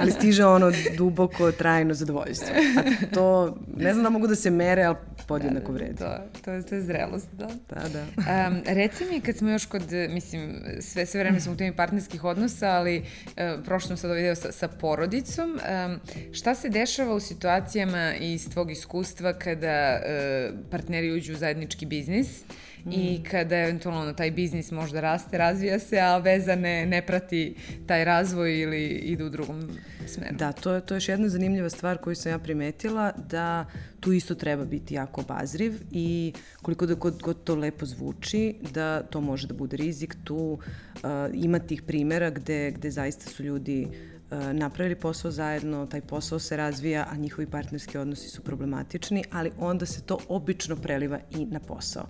ali 0.00 0.10
stiže 0.10 0.44
ono 0.44 0.72
duboko, 0.96 1.52
trajno 1.52 1.94
zadovoljstvo. 1.94 2.48
A 2.76 3.14
to, 3.14 3.56
ne 3.76 3.92
znam 3.92 4.04
da 4.04 4.10
mogu 4.10 4.26
da 4.26 4.34
se 4.34 4.50
mere, 4.50 4.82
ali 4.82 4.96
podjednako 5.28 5.72
vredi. 5.72 5.96
To, 5.96 6.16
to, 6.44 6.50
je, 6.50 6.62
to 6.62 6.74
je 6.74 6.82
zrelost, 6.82 7.28
da. 7.32 7.46
Da, 7.68 7.82
da. 7.88 8.02
Um, 8.48 8.62
reci 8.66 9.04
mi, 9.04 9.20
kad 9.20 9.36
smo 9.36 9.50
još 9.50 9.66
kod, 9.66 9.82
mislim, 10.10 10.62
sve, 10.80 11.06
sve 11.06 11.20
vreme 11.20 11.40
smo 11.40 11.52
u 11.52 11.56
temi 11.56 11.76
partnerskih 11.76 12.24
odnosa, 12.24 12.68
ali 12.68 12.98
uh, 12.98 13.64
prošlo 13.64 13.88
sam 13.88 13.96
sad 13.96 14.10
ovaj 14.10 14.22
deo 14.22 14.34
sa, 14.34 14.52
sa 14.52 14.68
porodicom, 14.68 15.50
um, 15.50 16.00
šta 16.32 16.54
se 16.54 16.68
dešava 16.78 17.14
u 17.14 17.20
situacijama 17.20 18.14
iz 18.14 18.48
tvog 18.50 18.70
iskustva 18.70 19.32
kada 19.32 20.00
uh, 20.00 20.58
partneri 20.70 21.12
uđu 21.12 21.32
u 21.32 21.36
zajednički 21.36 21.86
biznis? 21.86 22.44
mm. 22.86 22.92
i 22.92 23.22
kada 23.30 23.56
eventualno 23.56 24.12
taj 24.12 24.30
biznis 24.30 24.70
možda 24.70 25.00
raste, 25.00 25.38
razvija 25.38 25.78
se, 25.78 26.00
a 26.00 26.18
veza 26.18 26.56
ne, 26.56 26.86
ne 26.86 27.06
prati 27.06 27.54
taj 27.86 28.04
razvoj 28.04 28.60
ili 28.60 28.86
ide 28.86 29.24
u 29.24 29.28
drugom 29.28 29.68
smeru. 30.06 30.36
Da, 30.36 30.52
to 30.52 30.72
je, 30.72 30.80
to 30.80 30.94
je 30.94 30.96
još 30.96 31.08
jedna 31.08 31.28
zanimljiva 31.28 31.70
stvar 31.70 31.98
koju 31.98 32.16
sam 32.16 32.32
ja 32.32 32.38
primetila, 32.38 33.12
da 33.30 33.66
tu 34.00 34.12
isto 34.12 34.34
treba 34.34 34.64
biti 34.64 34.94
jako 34.94 35.20
obazriv 35.20 35.74
i 35.90 36.32
koliko 36.62 36.86
da 36.86 36.94
god, 36.94 37.22
god 37.22 37.44
to 37.44 37.54
lepo 37.54 37.86
zvuči, 37.86 38.54
da 38.74 39.02
to 39.02 39.20
može 39.20 39.46
da 39.46 39.54
bude 39.54 39.76
rizik, 39.76 40.16
tu 40.24 40.36
uh, 40.36 41.10
ima 41.34 41.58
tih 41.58 41.82
primera 41.82 42.30
gde, 42.30 42.70
gde 42.70 42.90
zaista 42.90 43.30
su 43.30 43.44
ljudi 43.44 43.86
uh, 43.90 44.15
E, 44.15 44.15
napravili 44.52 44.94
posao 44.94 45.30
zajedno, 45.30 45.86
taj 45.86 46.00
posao 46.00 46.38
se 46.38 46.56
razvija, 46.56 47.06
a 47.10 47.16
njihovi 47.16 47.46
partnerski 47.46 47.98
odnosi 47.98 48.28
su 48.28 48.42
problematični, 48.42 49.24
ali 49.30 49.50
onda 49.58 49.86
se 49.86 50.02
to 50.02 50.18
obično 50.28 50.76
preliva 50.76 51.18
i 51.30 51.44
na 51.44 51.60
posao. 51.60 52.06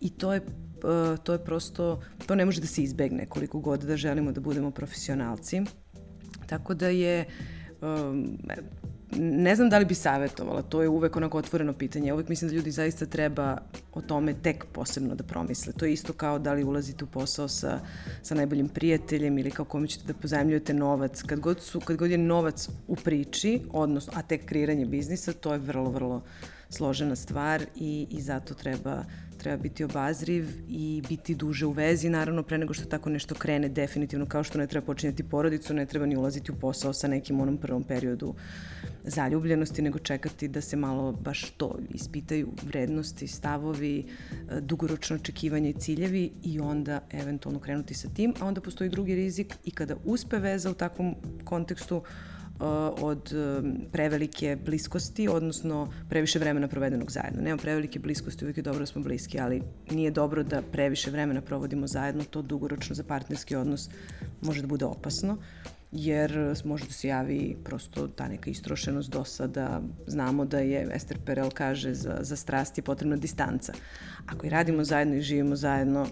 I 0.00 0.10
to 0.10 0.32
je 0.32 0.40
e, 0.76 1.16
to 1.22 1.32
je 1.32 1.44
prosto, 1.44 2.00
to 2.26 2.34
ne 2.34 2.44
može 2.44 2.60
da 2.60 2.66
se 2.66 2.82
izbegne 2.82 3.26
koliko 3.26 3.60
god 3.60 3.80
da 3.80 3.96
želimo 3.96 4.32
da 4.32 4.40
budemo 4.40 4.70
profesionalci. 4.70 5.62
Tako 6.46 6.74
da 6.74 6.88
je 6.88 7.24
um, 7.82 8.38
ne 9.14 9.56
znam 9.56 9.70
da 9.70 9.78
li 9.78 9.84
bi 9.84 9.94
savjetovala, 9.94 10.62
to 10.62 10.82
je 10.82 10.88
uvek 10.88 11.16
onako 11.16 11.38
otvoreno 11.38 11.72
pitanje. 11.72 12.12
Uvek 12.12 12.28
mislim 12.28 12.50
da 12.50 12.56
ljudi 12.56 12.70
zaista 12.70 13.06
treba 13.06 13.58
o 13.94 14.00
tome 14.00 14.34
tek 14.34 14.64
posebno 14.72 15.14
da 15.14 15.24
promisle. 15.24 15.72
To 15.72 15.84
je 15.84 15.92
isto 15.92 16.12
kao 16.12 16.38
da 16.38 16.52
li 16.52 16.64
ulazite 16.64 17.04
u 17.04 17.06
posao 17.06 17.48
sa, 17.48 17.80
sa 18.22 18.34
najboljim 18.34 18.68
prijateljem 18.68 19.38
ili 19.38 19.50
kao 19.50 19.64
kome 19.64 19.88
ćete 19.88 20.06
da 20.06 20.14
pozajemljujete 20.14 20.74
novac. 20.74 21.22
Kad 21.22 21.40
god, 21.40 21.60
su, 21.60 21.80
kad 21.80 21.96
god 21.96 22.10
je 22.10 22.18
novac 22.18 22.68
u 22.88 22.96
priči, 22.96 23.60
odnosno, 23.72 24.12
a 24.16 24.22
tek 24.22 24.44
kreiranje 24.44 24.86
biznisa, 24.86 25.32
to 25.32 25.52
je 25.52 25.58
vrlo, 25.58 25.90
vrlo 25.90 26.22
složena 26.68 27.16
stvar 27.16 27.62
i, 27.76 28.06
i 28.10 28.20
zato 28.20 28.54
treba 28.54 29.04
treba 29.46 29.62
biti 29.62 29.84
obazriv 29.84 30.48
i 30.68 31.02
biti 31.08 31.34
duže 31.34 31.66
u 31.66 31.70
vezi, 31.70 32.08
naravno 32.10 32.42
pre 32.42 32.58
nego 32.58 32.74
što 32.74 32.84
tako 32.84 33.10
nešto 33.10 33.34
krene 33.34 33.68
definitivno, 33.68 34.26
kao 34.26 34.44
što 34.44 34.58
ne 34.58 34.66
treba 34.66 34.86
počinjati 34.86 35.22
porodicu, 35.22 35.74
ne 35.74 35.86
treba 35.86 36.06
ni 36.06 36.16
ulaziti 36.16 36.52
u 36.52 36.54
posao 36.54 36.92
sa 36.92 37.08
nekim 37.08 37.40
onom 37.40 37.56
prvom 37.56 37.84
periodu 37.84 38.34
zaljubljenosti, 39.04 39.82
nego 39.82 39.98
čekati 39.98 40.48
da 40.48 40.60
se 40.60 40.76
malo 40.76 41.12
baš 41.12 41.50
to 41.50 41.78
ispitaju 41.90 42.48
vrednosti, 42.62 43.26
stavovi, 43.26 44.04
dugoročno 44.60 45.16
očekivanje 45.16 45.70
i 45.70 45.80
ciljevi 45.80 46.30
i 46.42 46.60
onda 46.60 47.00
eventualno 47.10 47.60
krenuti 47.60 47.94
sa 47.94 48.08
tim, 48.08 48.34
a 48.40 48.46
onda 48.46 48.60
postoji 48.60 48.90
drugi 48.90 49.14
rizik 49.14 49.54
i 49.64 49.70
kada 49.70 49.96
uspe 50.04 50.38
veza 50.38 50.70
u 50.70 50.74
takvom 50.74 51.14
kontekstu, 51.44 52.02
od 53.00 53.32
prevelike 53.92 54.56
bliskosti, 54.64 55.28
odnosno 55.28 55.92
previše 56.08 56.38
vremena 56.38 56.68
provedenog 56.68 57.10
zajedno. 57.10 57.42
Nema 57.42 57.56
prevelike 57.56 57.98
bliskosti, 57.98 58.44
uvijek 58.44 58.56
je 58.56 58.62
dobro 58.62 58.80
da 58.80 58.86
smo 58.86 59.02
bliski, 59.02 59.40
ali 59.40 59.62
nije 59.90 60.10
dobro 60.10 60.42
da 60.42 60.62
previše 60.62 61.10
vremena 61.10 61.40
provodimo 61.40 61.86
zajedno, 61.86 62.24
to 62.24 62.42
dugoročno 62.42 62.94
za 62.94 63.04
partnerski 63.04 63.56
odnos 63.56 63.90
može 64.42 64.60
da 64.60 64.66
bude 64.66 64.84
opasno 64.84 65.38
jer 65.92 66.54
može 66.64 66.84
da 66.84 66.92
se 66.92 67.08
javi 67.08 67.56
prosto 67.64 68.08
ta 68.08 68.28
neka 68.28 68.50
istrošenost 68.50 69.10
dosada. 69.10 69.82
Znamo 70.06 70.44
da 70.44 70.58
je, 70.58 70.88
Ester 70.94 71.18
Perel 71.24 71.50
kaže, 71.50 71.94
za, 71.94 72.18
za 72.20 72.36
strast 72.36 72.78
je 72.78 72.82
potrebna 72.82 73.16
distanca. 73.16 73.72
Ako 74.26 74.46
i 74.46 74.50
radimo 74.50 74.84
zajedno 74.84 75.14
i 75.14 75.22
živimo 75.22 75.56
zajedno, 75.56 76.06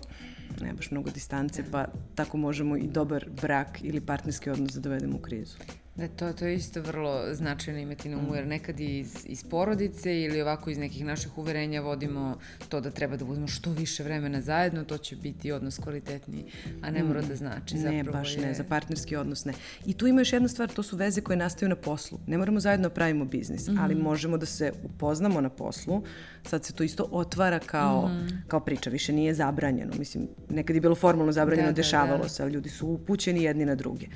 ne 0.61 0.73
baš 0.73 0.91
mnogo 0.91 1.11
distance, 1.11 1.65
pa 1.71 1.87
tako 2.15 2.37
možemo 2.37 2.77
i 2.77 2.89
dobar 2.89 3.27
brak 3.43 3.79
ili 3.83 4.01
partnerski 4.01 4.51
odnos 4.51 4.73
da 4.73 4.81
dovedemo 4.81 5.17
u 5.17 5.21
krizu. 5.21 5.57
Da, 5.97 6.09
to, 6.09 6.33
to 6.33 6.47
je 6.47 6.55
isto 6.55 6.83
vrlo 6.83 7.35
značajno 7.35 7.81
imati 7.81 8.09
na 8.09 8.19
umu, 8.19 8.35
jer 8.35 8.47
nekad 8.47 8.81
iz, 8.81 9.17
iz 9.25 9.45
porodice 9.45 10.21
ili 10.21 10.43
ovako 10.43 10.71
iz 10.71 10.79
nekih 10.79 11.05
naših 11.05 11.39
uverenja 11.39 11.81
vodimo 11.81 12.39
to 12.69 12.81
da 12.81 12.91
treba 12.91 13.17
da 13.17 13.25
budemo 13.25 13.47
što 13.47 13.71
više 13.71 14.03
vremena 14.03 14.41
zajedno, 14.41 14.85
to 14.85 14.99
će 14.99 15.17
biti 15.17 15.53
odnos 15.53 15.79
kvalitetniji, 15.79 16.45
a 16.83 16.91
ne 16.91 17.05
mora 17.05 17.23
da 17.23 17.37
znači. 17.37 17.79
Zapravo 17.79 18.03
ne, 18.03 18.05
baš 18.05 18.37
je... 18.37 18.41
ne, 18.41 18.55
za 18.55 18.65
partnerski 18.65 19.17
odnos 19.17 19.45
ne. 19.45 19.53
I 19.87 19.95
tu 19.95 20.07
ima 20.07 20.21
još 20.21 20.33
jedna 20.33 20.49
stvar, 20.49 20.69
to 20.69 20.83
su 20.83 20.97
veze 20.97 21.21
koje 21.21 21.37
nastaju 21.37 21.69
na 21.69 21.77
poslu. 21.77 22.19
Ne 22.27 22.39
moramo 22.39 22.61
zajedno 22.61 22.89
da 22.89 22.95
pravimo 22.95 23.25
biznis, 23.25 23.69
mm 23.69 23.73
-hmm. 23.73 23.83
ali 23.83 23.95
možemo 23.95 24.37
da 24.37 24.47
se 24.47 24.73
upoznamo 24.83 25.41
na 25.41 25.49
poslu. 25.49 26.03
Sad 26.47 26.65
se 26.65 26.73
to 26.73 26.83
isto 26.83 27.09
otvara 27.11 27.59
kao, 27.59 28.09
mm 28.09 28.11
-hmm. 28.11 28.43
kao 28.49 28.61
priča, 28.61 28.91
više 28.91 29.13
nije 29.13 29.35
zabranjeno. 29.35 29.93
Mislim, 29.99 30.29
nekad 30.51 30.77
je 30.77 30.81
bilo 30.81 30.95
formalno 30.95 31.33
zabranjeno, 31.33 31.69
da, 31.69 31.73
dešavalo 31.73 32.17
da, 32.17 32.23
da. 32.23 32.29
se, 32.29 32.43
ali 32.43 32.53
ljudi 32.53 32.69
su 32.69 32.89
upućeni 32.89 33.43
jedni 33.43 33.65
na 33.65 33.75
druge. 33.75 34.07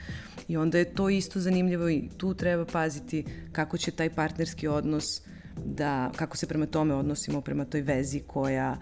I 0.49 0.57
onda 0.57 0.79
je 0.79 0.85
to 0.85 1.09
isto 1.09 1.41
zanimljivo 1.41 1.68
i 1.73 2.09
tu 2.17 2.35
treba 2.35 2.65
paziti 2.65 3.25
kako 3.53 3.79
će 3.79 3.91
taj 3.91 4.11
partnerski 4.11 4.69
odnos 4.69 5.23
da, 5.65 6.11
kako 6.17 6.37
se 6.37 6.47
prema 6.47 6.67
tome 6.67 6.95
odnosimo, 6.95 7.41
prema 7.41 7.65
toj 7.65 7.81
vezi 7.81 8.21
koja 8.27 8.77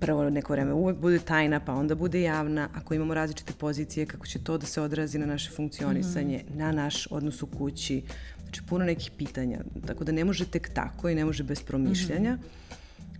prvo 0.00 0.30
neko 0.30 0.52
vreme 0.52 0.72
uvek 0.72 0.96
bude 0.96 1.18
tajna, 1.18 1.60
pa 1.60 1.74
onda 1.74 1.94
bude 1.94 2.20
javna. 2.20 2.68
Ako 2.74 2.94
imamo 2.94 3.14
različite 3.14 3.52
pozicije, 3.52 4.06
kako 4.06 4.26
će 4.26 4.38
to 4.38 4.58
da 4.58 4.66
se 4.66 4.80
odrazi 4.80 5.18
na 5.18 5.26
naše 5.26 5.50
funkcionisanje, 5.50 6.44
mm 6.48 6.52
-hmm. 6.52 6.58
na 6.58 6.72
naš 6.72 7.06
odnos 7.10 7.42
u 7.42 7.46
kući. 7.46 8.02
Znači, 8.42 8.62
puno 8.68 8.84
nekih 8.84 9.10
pitanja. 9.18 9.58
Tako 9.86 10.04
da 10.04 10.12
ne 10.12 10.24
može 10.24 10.46
tek 10.46 10.68
tako 10.74 11.08
i 11.08 11.14
ne 11.14 11.24
može 11.24 11.42
bez 11.42 11.62
promišljanja. 11.62 12.32
Mm 12.32 12.38
-hmm 12.38 12.70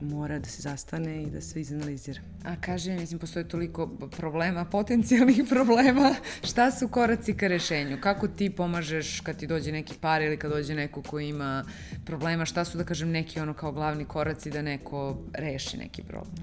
mora 0.01 0.39
da 0.39 0.49
se 0.49 0.63
zastane 0.63 1.23
i 1.23 1.27
da 1.27 1.41
se 1.41 1.61
izanalizira. 1.61 2.21
A 2.45 2.57
kaže, 2.61 2.93
mislim, 2.93 3.19
postoje 3.19 3.49
toliko 3.49 3.87
problema, 4.17 4.65
potencijalnih 4.65 5.43
problema. 5.55 6.15
Šta 6.45 6.71
su 6.71 6.89
koraci 6.89 7.35
ka 7.35 7.49
rešenju? 7.49 7.99
Kako 8.01 8.29
ti 8.29 8.51
pomažeš 8.51 9.21
kad 9.21 9.37
ti 9.37 9.47
dođe 9.47 9.73
neki 9.73 9.95
par 10.01 10.23
ili 10.23 10.37
kad 10.37 10.51
dođe 10.51 10.75
neko 10.75 11.03
ko 11.03 11.21
ima 11.21 11.65
problema? 12.05 12.45
Šta 12.45 12.65
su, 12.65 12.79
da 12.79 12.85
kažem, 12.85 13.11
neki 13.11 13.41
ono 13.41 13.55
kao 13.55 13.73
glavni 13.73 14.05
koraci 14.05 14.51
da 14.51 14.63
neko 14.63 15.19
reši 15.35 15.77
neki 15.77 16.03
problem? 16.03 16.35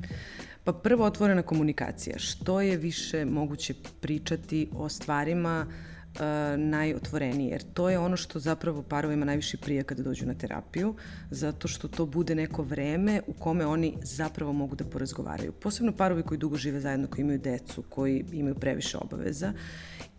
Pa 0.63 0.73
prvo 0.73 1.05
otvorena 1.05 1.41
komunikacija. 1.41 2.19
Što 2.19 2.61
je 2.61 2.77
više 2.77 3.25
moguće 3.25 3.73
pričati 4.01 4.69
o 4.73 4.89
stvarima 4.89 5.65
uh, 5.67 5.96
uh, 6.19 6.59
najotvorenije, 6.59 7.51
jer 7.51 7.63
to 7.73 7.89
je 7.89 7.99
ono 7.99 8.17
što 8.17 8.39
zapravo 8.39 8.83
parovima 8.83 9.25
najviše 9.25 9.57
prije 9.57 9.83
kada 9.83 10.03
dođu 10.03 10.25
na 10.25 10.33
terapiju, 10.33 10.95
zato 11.31 11.67
što 11.67 11.87
to 11.87 12.05
bude 12.05 12.35
neko 12.35 12.63
vreme 12.63 13.21
u 13.27 13.33
kome 13.33 13.65
oni 13.65 13.93
zapravo 14.03 14.53
mogu 14.53 14.75
da 14.75 14.85
porazgovaraju. 14.85 15.51
Posebno 15.51 15.91
parovi 15.91 16.23
koji 16.23 16.37
dugo 16.37 16.57
žive 16.57 16.79
zajedno, 16.79 17.07
koji 17.07 17.23
imaju 17.23 17.39
decu, 17.39 17.83
koji 17.89 18.25
imaju 18.31 18.55
previše 18.55 18.97
obaveza 18.97 19.53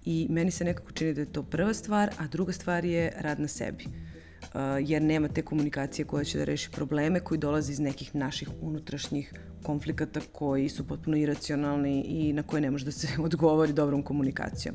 i 0.04 0.26
meni 0.30 0.50
se 0.50 0.64
nekako 0.64 0.92
čini 0.92 1.14
da 1.14 1.20
je 1.20 1.32
to 1.32 1.42
prva 1.42 1.74
stvar, 1.74 2.10
a 2.18 2.26
druga 2.26 2.52
stvar 2.52 2.84
je 2.84 3.12
rad 3.20 3.40
na 3.40 3.48
sebi. 3.48 3.84
Uh, 3.84 4.07
jer 4.84 5.02
nema 5.02 5.28
te 5.28 5.42
komunikacije 5.42 6.04
koja 6.04 6.24
će 6.24 6.38
da 6.38 6.44
reši 6.44 6.70
probleme 6.70 7.20
koji 7.20 7.38
dolaze 7.38 7.72
iz 7.72 7.80
nekih 7.80 8.14
naših 8.14 8.48
unutrašnjih 8.60 9.32
konflikata 9.62 10.20
koji 10.32 10.68
su 10.68 10.86
potpuno 10.86 11.16
iracionalni 11.16 12.02
i 12.02 12.32
na 12.32 12.42
koje 12.42 12.60
ne 12.60 12.70
može 12.70 12.84
da 12.84 12.92
se 12.92 13.08
odgovori 13.28 13.72
dobrom 13.72 14.02
komunikacijom. 14.02 14.74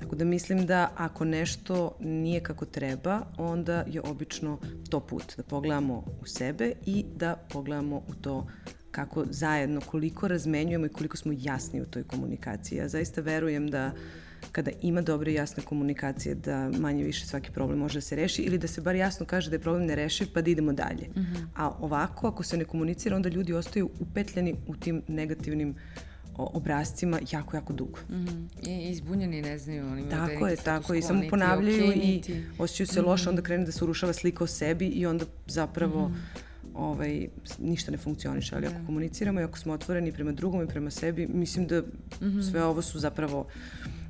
Tako 0.00 0.16
da 0.16 0.24
mislim 0.24 0.66
da 0.66 0.92
ako 0.96 1.24
nešto 1.24 1.96
nije 2.00 2.40
kako 2.40 2.64
treba, 2.64 3.20
onda 3.38 3.84
je 3.86 4.00
obično 4.00 4.58
to 4.90 5.00
put. 5.00 5.36
Da 5.36 5.42
pogledamo 5.42 6.04
u 6.22 6.26
sebe 6.26 6.72
i 6.86 7.04
da 7.16 7.36
pogledamo 7.52 7.96
u 7.96 8.14
to 8.14 8.46
kako 8.90 9.24
zajedno, 9.30 9.80
koliko 9.80 10.28
razmenjujemo 10.28 10.86
i 10.86 10.88
koliko 10.88 11.16
smo 11.16 11.32
jasni 11.36 11.82
u 11.82 11.86
toj 11.86 12.04
komunikaciji. 12.04 12.78
Ja 12.78 12.88
zaista 12.88 13.20
verujem 13.20 13.68
da 13.68 13.92
kada 14.52 14.70
ima 14.82 15.02
dobre 15.02 15.32
i 15.32 15.34
jasne 15.34 15.62
komunikacije 15.62 16.34
da 16.34 16.70
manje 16.78 17.04
više 17.04 17.26
svaki 17.26 17.50
problem 17.50 17.78
može 17.78 17.94
da 17.94 18.00
se 18.00 18.16
reši 18.16 18.42
ili 18.42 18.58
da 18.58 18.66
se 18.66 18.80
bar 18.80 18.96
jasno 18.96 19.26
kaže 19.26 19.50
da 19.50 19.56
je 19.56 19.60
problem 19.60 19.86
nerešiv 19.86 20.28
pa 20.34 20.42
da 20.42 20.50
idemo 20.50 20.72
dalje. 20.72 21.08
Mm 21.16 21.20
-hmm. 21.20 21.46
A 21.56 21.70
ovako 21.80 22.26
ako 22.28 22.42
se 22.42 22.56
ne 22.56 22.64
komunicira 22.64 23.16
onda 23.16 23.28
ljudi 23.28 23.52
ostaju 23.52 23.90
upetljeni 24.00 24.54
u 24.66 24.76
tim 24.76 25.02
negativnim 25.08 25.70
uh, 25.70 25.76
obrazcima 26.38 27.20
jako, 27.32 27.56
jako 27.56 27.72
dugo. 27.72 27.98
Mm 28.08 28.14
-hmm. 28.14 28.68
I 28.68 28.88
izbunjeni 28.88 29.42
ne 29.42 29.58
znaju. 29.58 29.86
Oni 29.86 30.08
tako 30.10 30.46
je, 30.46 30.56
tako 30.56 30.94
je. 30.94 30.98
I 30.98 31.02
samo 31.02 31.22
ponavljaju 31.30 31.82
okay, 31.82 32.28
i 32.28 32.44
osjećaju 32.58 32.86
se 32.86 33.00
mm 33.00 33.04
-hmm. 33.04 33.08
loše, 33.08 33.28
onda 33.28 33.42
krene 33.42 33.64
da 33.64 33.72
se 33.72 33.84
urušava 33.84 34.12
slika 34.12 34.44
o 34.44 34.46
sebi 34.46 34.86
i 34.86 35.06
onda 35.06 35.24
zapravo 35.46 36.08
mm 36.08 36.12
-hmm. 36.12 36.68
ovaj, 36.74 37.28
ništa 37.58 37.90
ne 37.90 37.98
funkcioniše. 37.98 38.56
Ali 38.56 38.66
ako 38.66 38.78
da. 38.78 38.86
komuniciramo 38.86 39.40
i 39.40 39.44
ako 39.44 39.58
smo 39.58 39.72
otvoreni 39.72 40.12
prema 40.12 40.32
drugom 40.32 40.62
i 40.62 40.66
prema 40.68 40.90
sebi, 40.90 41.26
mislim 41.26 41.66
da 41.66 41.80
mm 41.80 41.86
-hmm. 42.20 42.50
sve 42.50 42.64
ovo 42.64 42.82
su 42.82 42.98
zapravo 42.98 43.46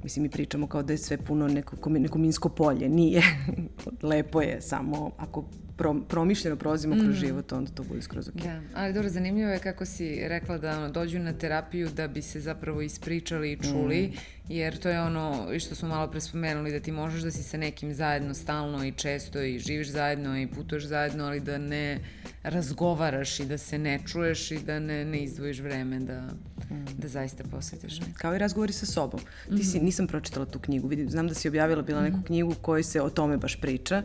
Mislim, 0.03 0.23
mi 0.23 0.31
pričamo 0.31 0.67
kao 0.67 0.83
da 0.83 0.93
je 0.93 0.99
sve 0.99 1.17
puno 1.17 1.49
neko, 1.49 1.91
neko 1.91 2.19
minsko 2.19 2.49
polje. 2.49 2.89
Nije. 2.89 3.23
Lepo 4.11 4.43
je, 4.43 4.61
samo 4.61 5.11
ako 5.17 5.45
pro, 5.81 5.95
promišljeno 6.09 6.57
prolazimo 6.57 6.95
kroz 6.95 7.17
mm. 7.17 7.21
život, 7.21 7.53
onda 7.53 7.71
to 7.71 7.83
bude 7.83 8.03
skroz 8.03 8.29
ok. 8.29 8.35
Da, 8.35 8.61
ali 8.75 8.93
dobro, 8.93 9.09
zanimljivo 9.09 9.51
je 9.51 9.59
kako 9.59 9.85
si 9.87 10.29
rekla 10.29 10.59
da 10.59 10.79
ono, 10.79 10.91
dođu 10.91 11.19
na 11.19 11.33
terapiju 11.33 11.89
da 11.89 12.09
bi 12.09 12.23
se 12.23 12.41
zapravo 12.41 12.83
ispričali 12.83 13.53
i 13.53 13.57
čuli, 13.57 14.07
mm. 14.07 14.17
jer 14.49 14.79
to 14.79 14.89
je 14.89 15.03
ono 15.03 15.49
što 15.59 15.75
smo 15.75 15.89
malo 15.89 16.11
pre 16.11 16.21
spomenuli, 16.21 16.73
da 16.73 16.81
ti 16.81 16.93
možeš 16.93 17.23
da 17.23 17.31
si 17.31 17.43
sa 17.43 17.57
nekim 17.57 17.95
zajedno 17.95 18.35
stalno 18.35 18.85
i 18.85 18.93
često 18.93 19.43
i 19.43 19.59
živiš 19.59 19.89
zajedno 19.89 20.41
i 20.41 20.47
putuješ 20.47 20.85
zajedno, 20.85 21.25
ali 21.25 21.41
da 21.41 21.59
ne 21.59 21.99
razgovaraš 22.43 23.41
i 23.41 23.45
da 23.45 23.59
se 23.59 23.79
ne 23.79 23.99
čuješ 24.07 24.51
i 24.51 24.59
da 24.59 24.79
ne, 24.79 25.05
ne 25.05 25.23
izdvojiš 25.23 25.61
vreme 25.61 26.01
da, 26.01 26.29
mm. 26.71 26.85
da 26.99 27.09
zaista 27.09 27.45
posvetiš. 27.51 28.01
Kao 28.15 28.35
i 28.35 28.39
razgovori 28.39 28.73
sa 28.73 28.87
sobom. 28.87 29.21
Ti 29.57 29.65
si, 29.65 29.77
mhm. 29.77 29.85
nisam 29.85 30.07
pročitala 30.07 30.47
tu 30.47 30.59
knjigu, 30.59 30.89
vidim, 30.89 31.11
znam 31.11 31.29
da 31.29 31.35
si 31.35 31.49
objavila 31.49 31.83
bila 31.83 32.03
neku 32.03 32.17
mhm. 32.17 32.27
knjigu 32.27 32.55
koji 32.63 32.83
se 32.83 33.03
o 33.03 33.11
tome 33.11 33.37
baš 33.37 33.61
priča 33.61 34.03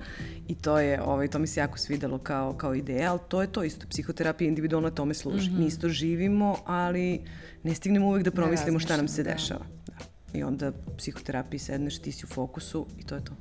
i 0.47 0.55
to 0.55 0.79
je, 0.79 1.01
ovaj, 1.01 1.27
to 1.27 1.39
mi 1.39 1.47
se 1.47 1.59
jako 1.59 1.77
svidelo 1.77 2.17
kao, 2.17 2.53
kao 2.53 2.75
ideja, 2.75 3.11
ali 3.11 3.19
to 3.27 3.41
je 3.41 3.51
to 3.51 3.63
isto, 3.63 3.87
psihoterapija 3.89 4.47
individualno 4.47 4.89
tome 4.91 5.13
služi. 5.13 5.49
Mm 5.49 5.53
-hmm. 5.53 5.59
Mi 5.59 5.65
isto 5.65 5.89
živimo, 5.89 6.57
ali 6.65 7.21
ne 7.63 7.75
stignemo 7.75 8.07
uvek 8.07 8.23
da 8.23 8.31
promislimo 8.31 8.79
šta 8.79 8.97
nam 8.97 9.07
se 9.07 9.23
da. 9.23 9.31
dešava. 9.31 9.65
Da. 9.87 9.93
I 10.33 10.43
onda 10.43 10.71
psihoterapiji 10.97 11.59
sedneš, 11.59 12.01
ti 12.01 12.11
si 12.11 12.25
u 12.25 12.29
fokusu 12.29 12.87
i 12.99 13.03
to 13.03 13.15
je 13.15 13.23
to. 13.23 13.33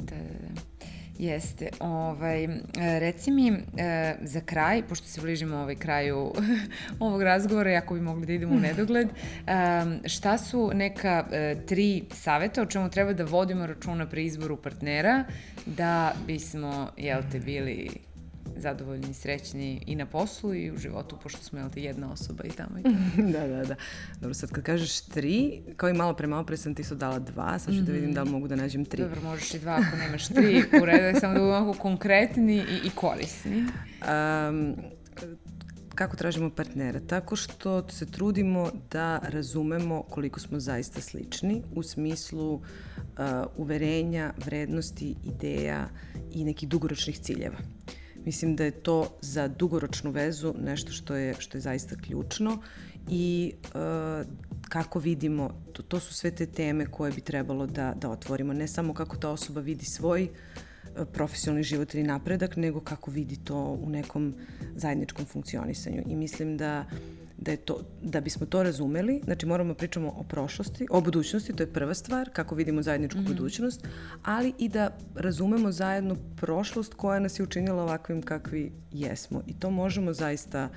Da, 0.00 0.16
da, 0.16 0.22
da. 0.22 0.69
Jeste. 1.20 1.68
Ovaj, 1.80 2.48
reci 2.76 3.30
mi 3.30 3.48
e, 3.48 4.14
za 4.22 4.40
kraj, 4.40 4.82
pošto 4.88 5.06
se 5.06 5.20
bližimo 5.20 5.56
ovaj 5.56 5.74
kraju 5.74 6.32
ovog 7.00 7.22
razgovora, 7.22 7.70
jako 7.70 7.94
bi 7.94 8.00
mogli 8.00 8.26
da 8.26 8.32
idemo 8.32 8.54
u 8.54 8.60
nedogled, 8.68 9.08
šta 10.04 10.38
su 10.38 10.70
neka 10.74 11.26
e, 11.32 11.56
tri 11.66 12.04
saveta 12.14 12.62
o 12.62 12.66
čemu 12.66 12.90
treba 12.90 13.12
da 13.12 13.24
vodimo 13.24 13.66
računa 13.66 14.06
pri 14.06 14.24
izboru 14.24 14.56
partnera 14.56 15.24
da 15.66 16.12
bismo, 16.26 16.90
jel 16.96 17.22
te, 17.32 17.38
bili 17.38 17.90
zadovoljni 18.56 19.10
i 19.10 19.14
srećni 19.14 19.82
i 19.86 19.96
na 19.96 20.06
poslu 20.06 20.54
i 20.54 20.70
u 20.70 20.78
životu, 20.78 21.18
pošto 21.22 21.42
smo 21.42 21.58
jel 21.58 21.70
te 21.70 21.82
jedna 21.82 22.12
osoba 22.12 22.44
i 22.44 22.50
tamo 22.50 22.78
i 22.78 22.82
tamo. 22.82 23.30
da, 23.32 23.46
da, 23.46 23.64
da. 23.64 23.74
Dobro, 24.20 24.34
sad 24.34 24.50
kad 24.50 24.64
kažeš 24.64 25.00
tri, 25.00 25.62
kao 25.76 25.88
i 25.88 25.92
malo 25.94 26.14
pre 26.14 26.26
malo 26.26 26.44
pre 26.44 26.56
sam 26.56 26.74
ti 26.74 26.84
su 26.84 26.94
dala 26.94 27.18
dva, 27.18 27.58
sad 27.58 27.74
ću 27.74 27.80
mm 27.80 27.82
-hmm. 27.82 27.86
da 27.86 27.92
vidim 27.92 28.12
da 28.12 28.22
li 28.22 28.30
mogu 28.30 28.48
da 28.48 28.56
nađem 28.56 28.84
tri. 28.84 29.02
Dobro, 29.02 29.20
možeš 29.22 29.54
i 29.54 29.58
dva 29.58 29.72
ako 29.72 29.96
nemaš 29.96 30.28
tri, 30.28 30.64
u 30.82 30.84
redu 30.84 31.20
samo 31.20 31.34
da 31.34 31.40
budemo 31.40 31.56
ovako 31.56 31.78
konkretni 31.78 32.56
i, 32.56 32.86
i 32.86 32.90
korisni. 32.94 33.64
Um, 34.48 34.76
kako 35.94 36.16
tražimo 36.16 36.50
partnera? 36.50 37.00
Tako 37.00 37.36
što 37.36 37.88
se 37.88 38.06
trudimo 38.06 38.70
da 38.90 39.18
razumemo 39.22 40.02
koliko 40.02 40.40
smo 40.40 40.60
zaista 40.60 41.00
slični 41.00 41.62
u 41.74 41.82
smislu 41.82 42.54
uh, 42.54 42.60
uverenja, 43.56 44.32
vrednosti, 44.44 45.14
ideja 45.24 45.88
i 46.32 46.44
nekih 46.44 46.68
dugoročnih 46.68 47.18
ciljeva. 47.18 47.58
Mislim 48.24 48.56
da 48.56 48.64
je 48.64 48.70
to 48.70 49.18
za 49.20 49.48
dugoročnu 49.48 50.10
vezu 50.10 50.54
nešto 50.58 50.92
što 50.92 51.14
je, 51.14 51.34
što 51.38 51.58
je 51.58 51.62
zaista 51.62 51.96
ključno 51.96 52.58
i 53.08 53.52
uh, 53.64 54.26
kako 54.68 54.98
vidimo, 54.98 55.50
to, 55.72 55.82
to 55.82 56.00
su 56.00 56.14
sve 56.14 56.30
te 56.30 56.46
teme 56.46 56.86
koje 56.86 57.12
bi 57.12 57.20
trebalo 57.20 57.66
da, 57.66 57.94
da 57.96 58.10
otvorimo. 58.10 58.52
Ne 58.52 58.68
samo 58.68 58.94
kako 58.94 59.16
ta 59.16 59.30
osoba 59.30 59.60
vidi 59.60 59.84
svoj 59.84 60.22
uh, 60.22 60.30
profesionalni 61.12 61.62
život 61.62 61.94
ili 61.94 62.02
napredak, 62.02 62.56
nego 62.56 62.80
kako 62.80 63.10
vidi 63.10 63.36
to 63.36 63.78
u 63.82 63.90
nekom 63.90 64.34
zajedničkom 64.76 65.24
funkcionisanju. 65.24 66.02
I 66.06 66.16
mislim 66.16 66.56
da 66.56 66.84
da, 67.40 67.50
je 67.50 67.56
to, 67.56 67.80
da 68.02 68.20
bismo 68.20 68.46
to 68.46 68.62
razumeli, 68.62 69.20
znači 69.24 69.46
moramo 69.46 69.72
da 69.72 69.78
pričamo 69.78 70.08
o 70.08 70.22
prošlosti, 70.22 70.86
o 70.90 71.00
budućnosti, 71.00 71.52
to 71.52 71.62
je 71.62 71.72
prva 71.72 71.94
stvar, 71.94 72.30
kako 72.32 72.54
vidimo 72.54 72.82
zajedničku 72.82 73.18
mm 73.18 73.22
-hmm. 73.22 73.28
budućnost, 73.28 73.86
ali 74.22 74.52
i 74.58 74.68
da 74.68 74.96
razumemo 75.14 75.72
zajedno 75.72 76.16
prošlost 76.36 76.94
koja 76.94 77.20
nas 77.20 77.38
je 77.38 77.42
učinila 77.42 77.82
ovakvim 77.82 78.22
kakvi 78.22 78.72
jesmo. 78.92 79.42
I 79.46 79.54
to 79.54 79.70
možemo 79.70 80.12
zaista 80.12 80.68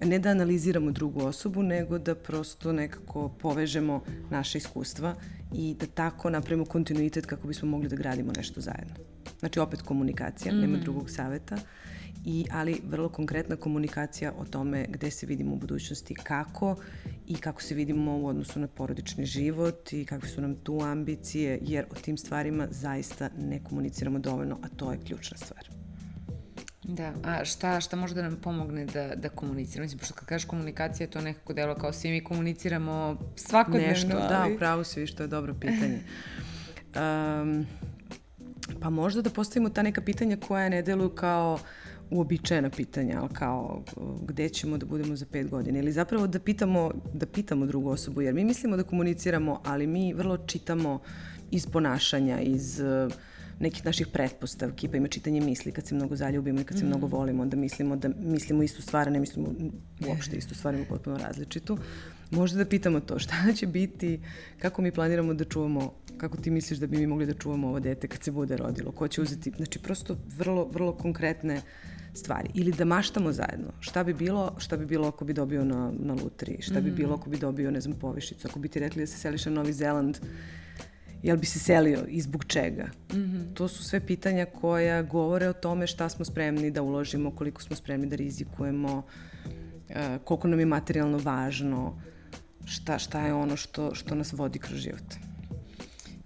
ne 0.00 0.18
da 0.18 0.30
analiziramo 0.30 0.90
drugu 0.90 1.24
osobu, 1.24 1.62
nego 1.62 1.98
da 1.98 2.14
prosto 2.14 2.72
nekako 2.72 3.28
povežemo 3.28 4.02
naše 4.30 4.58
iskustva 4.58 5.14
i 5.52 5.76
da 5.80 5.86
tako 5.86 6.30
napravimo 6.30 6.64
kontinuitet 6.64 7.26
kako 7.26 7.48
bismo 7.48 7.68
mogli 7.68 7.88
da 7.88 7.96
gradimo 7.96 8.32
nešto 8.36 8.60
zajedno. 8.60 8.94
Znači 9.40 9.60
opet 9.60 9.82
komunikacija, 9.82 10.54
mm. 10.54 10.60
nema 10.60 10.78
drugog 10.78 11.10
saveta, 11.10 11.56
i, 12.24 12.46
ali 12.52 12.80
vrlo 12.88 13.08
konkretna 13.08 13.56
komunikacija 13.56 14.32
o 14.38 14.44
tome 14.44 14.86
gde 14.88 15.10
se 15.10 15.26
vidimo 15.26 15.52
u 15.52 15.56
budućnosti, 15.56 16.14
kako 16.14 16.76
i 17.26 17.36
kako 17.36 17.62
se 17.62 17.74
vidimo 17.74 18.18
u 18.18 18.26
odnosu 18.26 18.60
na 18.60 18.66
porodični 18.66 19.24
život 19.24 19.92
i 19.92 20.04
kakve 20.04 20.28
su 20.28 20.40
nam 20.40 20.54
tu 20.54 20.80
ambicije, 20.82 21.58
jer 21.62 21.84
o 21.90 21.94
tim 21.94 22.16
stvarima 22.16 22.68
zaista 22.70 23.30
ne 23.38 23.64
komuniciramo 23.64 24.18
dovoljno, 24.18 24.58
a 24.62 24.68
to 24.68 24.92
je 24.92 24.98
ključna 25.06 25.36
stvar. 25.36 25.70
Da, 26.82 27.12
a 27.24 27.44
šta, 27.44 27.80
šta 27.80 27.96
može 27.96 28.14
da 28.14 28.22
nam 28.22 28.36
pomogne 28.36 28.86
da, 28.86 29.14
da 29.16 29.28
komuniciramo? 29.28 29.84
Mislim, 29.84 29.98
pošto 29.98 30.14
kad 30.14 30.28
kažeš 30.28 30.48
komunikacija, 30.48 31.06
to 31.06 31.20
nekako 31.20 31.52
delo 31.52 31.74
kao 31.74 31.92
svi 31.92 32.10
mi 32.10 32.24
komuniciramo 32.24 33.18
svakodnevno. 33.36 33.88
Nešto, 33.88 34.08
da, 34.08 34.40
ali... 34.40 34.50
da, 34.50 34.54
upravo 34.54 34.84
si, 34.84 35.06
što 35.06 35.22
je 35.22 35.26
dobro 35.26 35.54
pitanje. 35.54 36.00
Um, 36.90 37.66
pa 38.80 38.90
možda 38.90 39.22
da 39.22 39.30
postavimo 39.30 39.68
ta 39.68 39.82
neka 39.82 40.00
pitanja 40.00 40.36
koja 40.36 40.68
ne 40.68 40.82
deluju 40.82 41.08
kao 41.08 41.58
uobičajena 42.10 42.70
pitanja, 42.70 43.20
ali 43.20 43.28
kao 43.32 43.82
gde 44.26 44.48
ćemo 44.48 44.78
da 44.78 44.86
budemo 44.86 45.16
za 45.16 45.26
pet 45.26 45.48
godina 45.48 45.78
ili 45.78 45.92
zapravo 45.92 46.26
da 46.26 46.38
pitamo, 46.38 46.90
da 47.14 47.26
pitamo 47.26 47.66
drugu 47.66 47.90
osobu, 47.90 48.22
jer 48.22 48.34
mi 48.34 48.44
mislimo 48.44 48.76
da 48.76 48.82
komuniciramo, 48.82 49.60
ali 49.64 49.86
mi 49.86 50.12
vrlo 50.12 50.38
čitamo 50.46 51.00
iz 51.50 51.66
ponašanja, 51.66 52.40
iz 52.40 52.80
uh, 52.80 53.12
nekih 53.60 53.84
naših 53.84 54.06
pretpostavki, 54.06 54.88
pa 54.88 54.96
ima 54.96 55.08
čitanje 55.08 55.40
misli 55.40 55.72
kad 55.72 55.86
se 55.86 55.94
mnogo 55.94 56.16
zaljubimo 56.16 56.60
i 56.60 56.64
kad 56.64 56.78
se 56.78 56.84
mm. 56.84 56.88
mnogo 56.88 57.06
volimo, 57.06 57.42
onda 57.42 57.56
mislimo 57.56 57.96
da 57.96 58.08
mislimo 58.18 58.62
istu 58.62 58.82
stvar, 58.82 59.08
a 59.08 59.10
ne 59.10 59.20
mislimo 59.20 59.48
uopšte 60.08 60.36
istu 60.36 60.54
stvar, 60.54 60.74
ima 60.74 60.84
potpuno 60.88 61.18
različitu. 61.18 61.78
Možda 62.30 62.58
da 62.58 62.70
pitamo 62.70 63.00
to, 63.00 63.18
šta 63.18 63.34
će 63.56 63.66
biti, 63.66 64.20
kako 64.58 64.82
mi 64.82 64.92
planiramo 64.92 65.34
da 65.34 65.44
čuvamo, 65.44 65.92
kako 66.16 66.36
ti 66.36 66.50
misliš 66.50 66.78
da 66.78 66.86
bi 66.86 66.96
mi 66.96 67.06
mogli 67.06 67.26
da 67.26 67.34
čuvamo 67.34 67.68
ovo 67.68 67.80
dete 67.80 68.08
kad 68.08 68.22
se 68.22 68.30
bude 68.30 68.56
rodilo, 68.56 68.92
ko 68.92 69.08
će 69.08 69.22
uzeti, 69.22 69.52
znači 69.56 69.78
prosto 69.78 70.16
vrlo, 70.38 70.64
vrlo 70.64 70.92
konkretne 70.92 71.62
stvari. 72.14 72.48
Ili 72.54 72.72
da 72.72 72.84
maštamo 72.84 73.32
zajedno. 73.32 73.72
Šta 73.80 74.04
bi 74.04 74.14
bilo, 74.14 74.54
šta 74.58 74.76
bi 74.76 74.86
bilo 74.86 75.08
ako 75.08 75.24
bi 75.24 75.32
dobio 75.32 75.64
na, 75.64 75.92
na 75.98 76.14
lutri, 76.14 76.56
šta 76.60 76.80
mm. 76.80 76.84
bi 76.84 76.90
bilo 76.90 77.14
ako 77.14 77.30
bi 77.30 77.38
dobio, 77.38 77.70
ne 77.70 77.80
znam, 77.80 77.98
povišicu, 77.98 78.48
ako 78.48 78.58
bi 78.58 78.68
ti 78.68 78.80
rekli 78.80 79.02
da 79.02 79.06
se 79.06 79.18
seliš 79.18 79.44
na 79.44 79.52
Novi 79.52 79.72
Zeland, 79.72 80.18
jel 81.22 81.36
bi 81.36 81.46
se 81.46 81.58
selio 81.58 82.04
i 82.08 82.20
zbog 82.20 82.44
čega? 82.44 82.88
Mm 83.12 83.16
-hmm. 83.16 83.54
To 83.54 83.68
su 83.68 83.84
sve 83.84 84.06
pitanja 84.06 84.46
koja 84.60 85.02
govore 85.02 85.48
o 85.48 85.52
tome 85.52 85.86
šta 85.86 86.08
smo 86.08 86.24
spremni 86.24 86.70
da 86.70 86.82
uložimo, 86.82 87.30
koliko 87.30 87.62
smo 87.62 87.76
spremni 87.76 88.06
da 88.06 88.16
rizikujemo, 88.16 89.02
e, 89.88 90.18
koliko 90.24 90.48
nam 90.48 90.60
je 90.60 90.66
materijalno 90.66 91.18
važno, 91.18 92.02
šta, 92.64 92.98
šta 92.98 93.26
je 93.26 93.34
ono 93.34 93.56
što, 93.56 93.94
što 93.94 94.14
nas 94.14 94.32
vodi 94.32 94.58
kroz 94.58 94.78
život. 94.78 95.29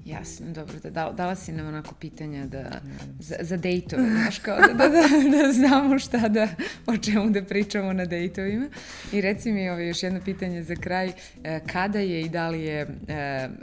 Jasno, 0.05 0.53
dobro, 0.53 0.75
da, 0.83 0.91
dala, 0.91 1.13
dala 1.13 1.35
si 1.35 1.53
nam 1.53 1.67
onako 1.67 1.95
pitanja 1.95 2.47
da, 2.47 2.81
za, 3.21 3.37
za 3.41 3.57
dejtove, 3.57 4.11
znaš, 4.11 4.39
kao 4.39 4.59
da, 4.61 4.73
da, 4.73 4.89
da, 4.89 4.99
da 5.43 5.53
znamo 5.53 5.99
šta 5.99 6.29
da, 6.29 6.49
o 6.87 6.97
čemu 6.97 7.31
da 7.31 7.45
pričamo 7.45 7.93
na 7.93 8.05
dejtovima. 8.05 8.69
I 9.13 9.21
reci 9.21 9.53
mi 9.53 9.71
ovaj, 9.71 9.89
još 9.89 10.03
jedno 10.03 10.21
pitanje 10.25 10.63
za 10.63 10.75
kraj, 10.75 11.13
e, 11.45 11.61
kada 11.67 11.99
je 11.99 12.21
i 12.21 12.29
da 12.29 12.49
li 12.49 12.63
je 12.63 12.81
e, 12.81 12.89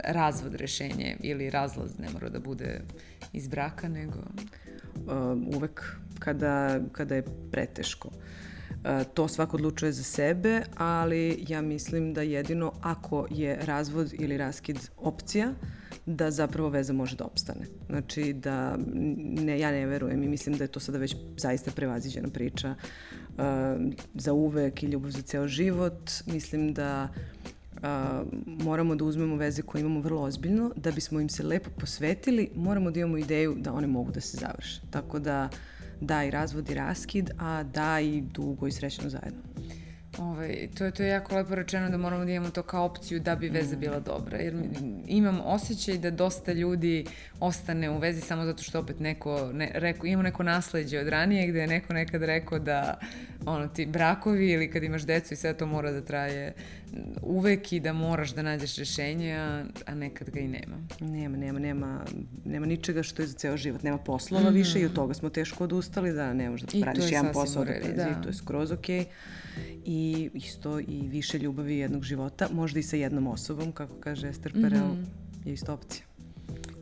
razvod 0.04 0.54
rešenje 0.54 1.16
ili 1.20 1.50
razlaz, 1.50 1.98
ne 1.98 2.10
mora 2.12 2.28
da 2.28 2.40
bude 2.40 2.80
iz 3.32 3.48
braka, 3.48 3.88
nego... 3.88 4.18
Uh, 4.94 5.56
uvek 5.56 5.96
kada, 6.18 6.80
kada 6.92 7.14
je 7.14 7.24
preteško. 7.52 8.08
Uh, 8.08 9.02
to 9.14 9.28
svako 9.28 9.56
odlučuje 9.56 9.92
za 9.92 10.02
sebe, 10.02 10.62
ali 10.76 11.44
ja 11.48 11.62
mislim 11.62 12.14
da 12.14 12.22
jedino 12.22 12.72
ako 12.80 13.26
je 13.30 13.56
razvod 13.56 14.12
ili 14.18 14.36
raskid 14.36 14.78
opcija, 14.96 15.48
uh, 15.48 15.68
da 16.06 16.30
zapravo 16.30 16.68
veza 16.68 16.92
može 16.92 17.16
da 17.16 17.24
opstane. 17.24 17.66
Znači 17.88 18.32
da 18.32 18.76
ne, 19.22 19.58
ja 19.58 19.70
ne 19.70 19.86
verujem 19.86 20.22
i 20.22 20.28
mislim 20.28 20.56
da 20.56 20.64
je 20.64 20.68
to 20.68 20.80
sada 20.80 20.98
već 20.98 21.16
zaista 21.36 21.70
prevaziđena 21.70 22.28
priča 22.28 22.74
uh, 22.74 23.44
za 24.14 24.32
uvek 24.32 24.82
i 24.82 24.86
ljubav 24.86 25.10
za 25.10 25.22
ceo 25.22 25.48
život. 25.48 26.10
Mislim 26.26 26.74
da 26.74 27.08
uh, 27.76 27.82
moramo 28.46 28.94
da 28.94 29.04
uzmemo 29.04 29.36
veze 29.36 29.62
koje 29.62 29.80
imamo 29.80 30.00
vrlo 30.00 30.22
ozbiljno, 30.22 30.72
da 30.76 30.90
bismo 30.90 31.20
im 31.20 31.28
se 31.28 31.42
lepo 31.42 31.70
posvetili, 31.80 32.50
moramo 32.54 32.90
da 32.90 33.00
imamo 33.00 33.18
ideju 33.18 33.54
da 33.58 33.72
one 33.72 33.86
mogu 33.86 34.12
da 34.12 34.20
se 34.20 34.36
završe. 34.36 34.80
Tako 34.90 35.18
da 35.18 35.48
da 36.02 36.24
i 36.24 36.30
razvod 36.30 36.70
i 36.70 36.74
raskid, 36.74 37.30
a 37.38 37.62
da 37.62 38.00
i 38.00 38.20
dugo 38.20 38.66
i 38.66 38.72
srećno 38.72 39.10
zajedno. 39.10 39.51
Ovaj, 40.18 40.68
to, 40.74 40.84
je, 40.84 40.90
to 40.90 41.02
je 41.02 41.08
jako 41.08 41.36
lepo 41.36 41.54
rečeno 41.54 41.90
da 41.90 41.96
moramo 41.96 42.24
da 42.24 42.32
imamo 42.32 42.50
to 42.50 42.62
kao 42.62 42.84
opciju 42.84 43.20
da 43.20 43.36
bi 43.36 43.48
veza 43.48 43.76
bila 43.76 44.00
dobra. 44.00 44.38
Jer 44.38 44.54
imam 45.06 45.40
osjećaj 45.44 45.98
da 45.98 46.10
dosta 46.10 46.52
ljudi 46.52 47.04
ostane 47.40 47.90
u 47.90 47.98
vezi 47.98 48.20
samo 48.20 48.44
zato 48.44 48.62
što 48.62 48.78
opet 48.78 49.00
neko, 49.00 49.50
ne, 49.52 49.70
reko, 49.74 50.06
imamo 50.06 50.22
neko 50.22 50.42
nasledđe 50.42 50.98
od 50.98 51.08
ranije 51.08 51.46
gde 51.46 51.60
je 51.60 51.66
neko 51.66 51.92
nekad 51.92 52.22
rekao 52.22 52.58
da 52.58 52.98
ono, 53.46 53.68
ti 53.68 53.86
brakovi 53.86 54.50
ili 54.50 54.70
kad 54.70 54.82
imaš 54.82 55.02
decu 55.02 55.34
i 55.34 55.36
sve 55.36 55.54
to 55.54 55.66
mora 55.66 55.92
da 55.92 56.00
traje 56.00 56.52
uvek 57.22 57.72
i 57.72 57.80
da 57.80 57.92
moraš 57.92 58.34
da 58.34 58.42
nađeš 58.42 58.76
rešenje, 58.76 59.34
a, 59.34 59.64
a 59.86 59.94
nekad 59.94 60.30
ga 60.30 60.40
i 60.40 60.48
nema. 60.48 60.76
Nema, 61.00 61.36
nema, 61.36 61.58
nema, 61.58 62.04
nema 62.44 62.66
ničega 62.66 63.02
što 63.02 63.22
je 63.22 63.26
za 63.28 63.34
ceo 63.34 63.56
život. 63.56 63.82
Nema 63.82 63.98
poslova 63.98 64.44
mm 64.44 64.46
-hmm. 64.46 64.56
više 64.56 64.80
i 64.80 64.84
od 64.84 64.92
toga 64.92 65.14
smo 65.14 65.30
teško 65.30 65.64
odustali 65.64 66.12
da 66.12 66.32
ne 66.32 66.50
možeš 66.50 66.66
da 66.66 66.84
radiš 66.84 67.12
jedan 67.12 67.32
posao 67.32 67.64
da 67.64 67.72
da. 67.96 68.22
to 68.22 68.28
je 68.28 68.34
skroz 68.34 68.72
okej. 68.72 69.00
Okay 69.00 69.06
i 69.84 70.30
isto 70.34 70.80
i 70.80 71.08
više 71.08 71.38
ljubavi 71.38 71.76
jednog 71.76 72.04
života, 72.04 72.48
možda 72.52 72.80
i 72.80 72.82
sa 72.82 72.96
jednom 72.96 73.26
osobom, 73.26 73.72
kako 73.72 73.94
kaže 73.94 74.28
Ester 74.28 74.52
Perel, 74.52 74.86
mm 74.86 75.06
-hmm. 75.44 75.48
je 75.48 75.52
isto 75.52 75.74
opcija. 75.74 76.04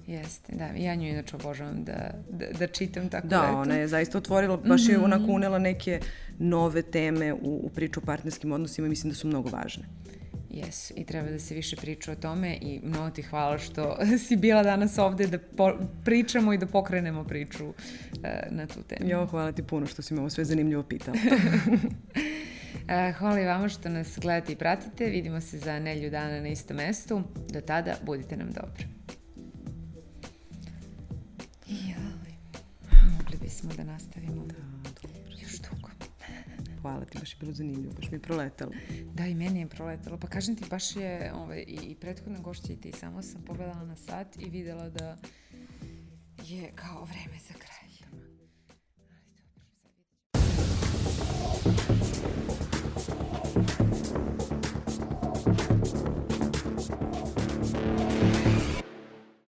Jeste, 0.06 0.52
da. 0.56 0.64
Ja 0.64 0.94
nju 0.94 1.08
inače 1.08 1.36
obožavam 1.36 1.84
da, 1.84 2.14
da, 2.30 2.46
da 2.58 2.66
čitam 2.66 3.08
tako 3.08 3.26
da, 3.26 3.36
da 3.36 3.56
ona 3.56 3.74
je 3.74 3.88
zaista 3.88 4.18
otvorila, 4.18 4.56
baš 4.56 4.88
je 4.88 4.98
mm 4.98 5.00
-hmm. 5.00 5.04
onako 5.04 5.24
unela 5.32 5.58
neke 5.58 6.00
nove 6.38 6.82
teme 6.82 7.32
u, 7.32 7.60
u 7.62 7.70
priču 7.74 8.00
o 8.00 8.06
partnerskim 8.06 8.52
odnosima 8.52 8.86
i 8.86 8.90
mislim 8.90 9.10
da 9.10 9.16
su 9.16 9.28
mnogo 9.28 9.48
važne. 9.48 9.84
Jesu, 10.50 10.94
i 10.96 11.04
treba 11.04 11.30
da 11.30 11.38
se 11.38 11.54
više 11.54 11.76
priča 11.76 12.12
o 12.12 12.14
tome 12.14 12.58
i 12.60 12.80
mnogo 12.82 13.10
ti 13.10 13.22
hvala 13.22 13.58
što 13.58 13.96
si 14.26 14.36
bila 14.36 14.62
danas 14.62 14.98
ovde 14.98 15.26
da 15.26 15.38
po, 15.38 15.72
pričamo 16.04 16.52
i 16.52 16.58
da 16.58 16.66
pokrenemo 16.66 17.24
priču 17.24 17.66
uh, 17.66 17.74
na 18.50 18.66
tu 18.66 18.82
temu. 18.82 19.10
Jo, 19.10 19.26
hvala 19.26 19.52
ti 19.52 19.62
puno 19.62 19.86
što 19.86 20.02
si 20.02 20.14
me 20.14 20.20
ovo 20.20 20.30
sve 20.30 20.44
zanimljivo 20.44 20.82
pitala. 20.82 21.16
E, 22.90 23.12
hvala 23.12 23.40
i 23.40 23.46
vama 23.46 23.68
što 23.68 23.88
nas 23.88 24.18
gledate 24.18 24.52
i 24.52 24.56
pratite. 24.56 25.04
Vidimo 25.04 25.40
se 25.40 25.58
za 25.58 25.78
nelju 25.78 26.10
dana 26.10 26.40
na 26.40 26.48
istom 26.48 26.76
mestu. 26.76 27.22
Do 27.48 27.60
tada, 27.60 27.96
budite 28.02 28.36
nam 28.36 28.50
dobri. 28.50 28.86
Jaj, 31.66 32.34
mogli 33.18 33.38
bismo 33.42 33.70
da 33.76 33.84
nastavimo. 33.84 34.46
Da, 34.46 34.54
dobro. 35.02 35.20
Još 35.42 35.58
dugo. 35.58 35.88
Hvala 36.82 37.04
ti, 37.04 37.18
baš 37.18 37.32
je 37.32 37.36
bilo 37.40 37.52
zanimljivo, 37.52 37.94
baš 37.94 38.10
mi 38.10 38.16
je 38.16 38.22
proletalo. 38.22 38.72
Da, 39.14 39.26
i 39.26 39.34
meni 39.34 39.60
je 39.60 39.68
proletalo. 39.68 40.18
Pa 40.18 40.26
kažem 40.26 40.56
ti, 40.56 40.64
baš 40.70 40.96
je 40.96 41.32
ovaj, 41.34 41.64
i 41.66 41.96
prethodna 42.00 42.38
gošća 42.38 42.72
i 42.72 42.76
ti, 42.76 42.92
samo 43.00 43.22
sam 43.22 43.42
pogledala 43.42 43.84
na 43.84 43.96
sat 43.96 44.36
i 44.38 44.50
videla 44.50 44.88
da 44.88 45.16
je 46.44 46.72
kao 46.74 47.04
vreme 47.04 47.38
za 47.48 47.54
kraj. 47.54 47.89